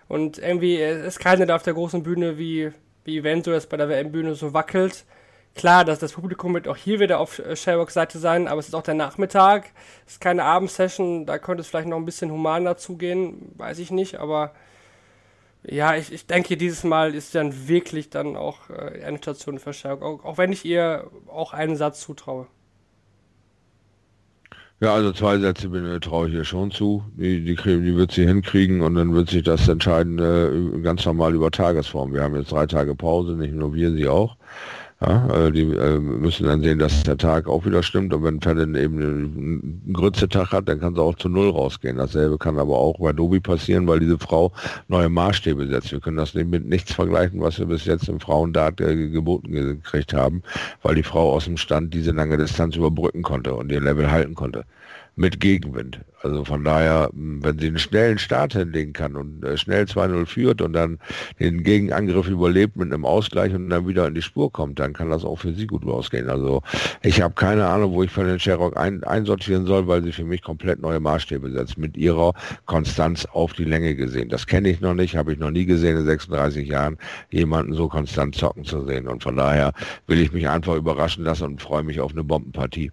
[0.08, 2.72] Und irgendwie ist keiner da auf der großen Bühne wie,
[3.04, 5.06] wie Vento jetzt bei der WM-Bühne so wackelt.
[5.54, 8.68] Klar, dass das Publikum wird auch hier wieder auf äh, Sherrocks Seite sein, aber es
[8.68, 9.72] ist auch der Nachmittag.
[10.08, 13.92] Es ist keine Abendsession, da könnte es vielleicht noch ein bisschen humaner zugehen, weiß ich
[13.92, 14.54] nicht, aber
[15.64, 19.74] ja, ich, ich denke, dieses Mal ist dann wirklich dann auch äh, eine Station für
[19.74, 22.48] Sherrock, auch, auch wenn ich ihr auch einen Satz zutraue.
[24.84, 27.04] Ja, also zwei Sätze bin, traue ich ihr schon zu.
[27.16, 31.36] Die, die, die wird sie hinkriegen und dann wird sich das entscheiden äh, ganz normal
[31.36, 32.14] über Tagesform.
[32.14, 34.38] Wir haben jetzt drei Tage Pause, nicht nur wir, sie auch.
[35.02, 38.14] Ja, äh, die äh, müssen dann sehen, dass der Tag auch wieder stimmt.
[38.14, 41.98] Und wenn Fallon eben einen Grütze-Tag hat, dann kann sie auch zu Null rausgehen.
[41.98, 44.52] Dasselbe kann aber auch bei Dobi passieren, weil diese Frau
[44.90, 45.92] neue Maßstäbe setzt.
[45.92, 50.14] Wir können das mit nichts vergleichen, was wir bis jetzt im Frauendart äh, geboten gekriegt
[50.14, 50.44] haben,
[50.84, 54.36] weil die Frau aus dem Stand diese lange Distanz überbrücken konnte und ihr Level halten
[54.36, 54.66] konnte
[55.16, 56.02] mit Gegenwind.
[56.24, 60.62] Also von daher, wenn sie einen schnellen Start hinlegen kann und äh, schnell 2-0 führt
[60.62, 61.00] und dann
[61.40, 65.10] den Gegenangriff überlebt mit einem Ausgleich und dann wieder in die Spur kommt, dann kann
[65.10, 66.30] das auch für sie gut ausgehen.
[66.30, 66.62] Also
[67.02, 70.24] ich habe keine Ahnung, wo ich von den Sherrock ein, einsortieren soll, weil sie für
[70.24, 72.34] mich komplett neue Maßstäbe setzt, mit ihrer
[72.66, 74.30] Konstanz auf die Länge gesehen.
[74.30, 76.98] Das kenne ich noch nicht, habe ich noch nie gesehen in 36 Jahren,
[77.32, 79.08] jemanden so konstant zocken zu sehen.
[79.08, 79.74] Und von daher
[80.06, 82.92] will ich mich einfach überraschen lassen und freue mich auf eine Bombenpartie.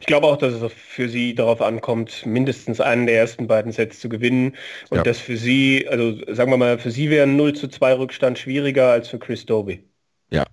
[0.00, 3.98] Ich glaube auch, dass es für sie darauf ankommt, mindestens einen der ersten beiden Sets
[3.98, 4.56] zu gewinnen.
[4.90, 5.02] Und ja.
[5.02, 8.38] das für sie, also sagen wir mal, für sie wäre ein 0 zu 2 Rückstand
[8.38, 9.82] schwieriger als für Chris Doby.
[10.30, 10.44] Ja,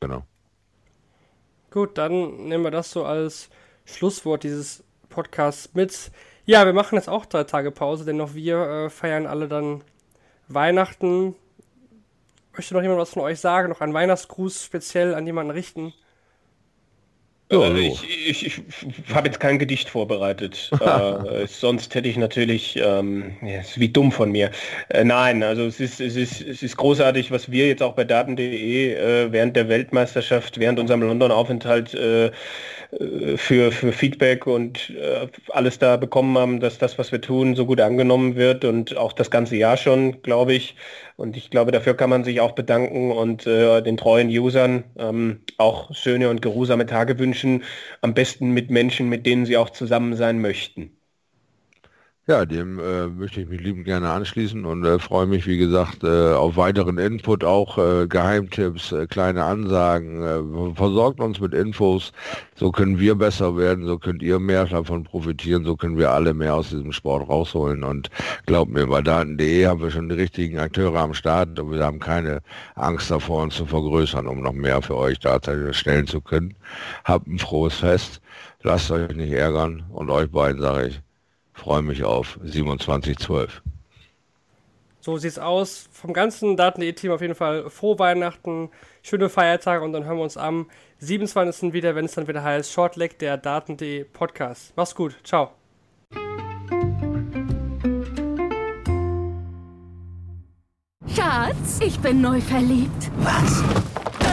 [0.00, 0.24] genau.
[1.72, 3.50] Gut, dann nehmen wir das so als
[3.84, 6.12] Schlusswort dieses Podcasts mit.
[6.46, 9.82] Ja, wir machen jetzt auch drei Tage Pause, denn auch wir äh, feiern alle dann
[10.46, 11.34] Weihnachten.
[12.54, 13.68] Möchte noch jemand was von euch sagen?
[13.68, 15.92] Noch einen Weihnachtsgruß speziell an jemanden richten?
[17.50, 20.70] Ja, äh, ich, ich, ich habe jetzt kein Gedicht vorbereitet.
[20.80, 24.50] äh, sonst hätte ich natürlich, ähm, ja, ist wie dumm von mir.
[24.90, 28.04] Äh, nein, also es ist, es, ist, es ist großartig, was wir jetzt auch bei
[28.04, 32.32] Daten.de äh, während der Weltmeisterschaft, während unserem London-Aufenthalt äh, äh,
[32.90, 37.66] für, für Feedback und äh, alles da bekommen haben, dass das, was wir tun, so
[37.66, 40.74] gut angenommen wird und auch das ganze Jahr schon, glaube ich.
[41.16, 45.40] Und ich glaube, dafür kann man sich auch bedanken und äh, den treuen Usern ähm,
[45.58, 47.64] auch schöne und geruhsame Tage wünschen.
[48.00, 50.97] Am besten mit Menschen, mit denen sie auch zusammen sein möchten.
[52.30, 56.04] Ja, dem äh, möchte ich mich liebend gerne anschließen und äh, freue mich, wie gesagt,
[56.04, 60.22] äh, auf weiteren Input, auch äh, Geheimtipps, äh, kleine Ansagen.
[60.22, 62.12] Äh, versorgt uns mit Infos,
[62.54, 66.34] so können wir besser werden, so könnt ihr mehr davon profitieren, so können wir alle
[66.34, 67.82] mehr aus diesem Sport rausholen.
[67.82, 68.10] Und
[68.44, 71.98] glaubt mir, bei Daten.de haben wir schon die richtigen Akteure am Start und wir haben
[71.98, 72.42] keine
[72.74, 75.40] Angst davor, uns zu vergrößern, um noch mehr für euch da
[75.72, 76.54] stellen zu können.
[77.04, 78.20] Habt ein frohes Fest,
[78.62, 81.00] lasst euch nicht ärgern und euch beiden sage ich,
[81.58, 83.62] freue mich auf 2712.
[85.00, 85.88] So sieht's aus.
[85.92, 88.70] Vom ganzen Daten.de-Team auf jeden Fall frohe Weihnachten,
[89.02, 91.72] schöne Feiertage und dann hören wir uns am 27.
[91.72, 94.72] wieder, wenn es dann wieder heißt Shortleg, der Daten.de Podcast.
[94.76, 95.18] Mach's gut.
[95.24, 95.50] Ciao.
[101.14, 103.10] Schatz, ich bin neu verliebt.
[103.18, 103.62] Was?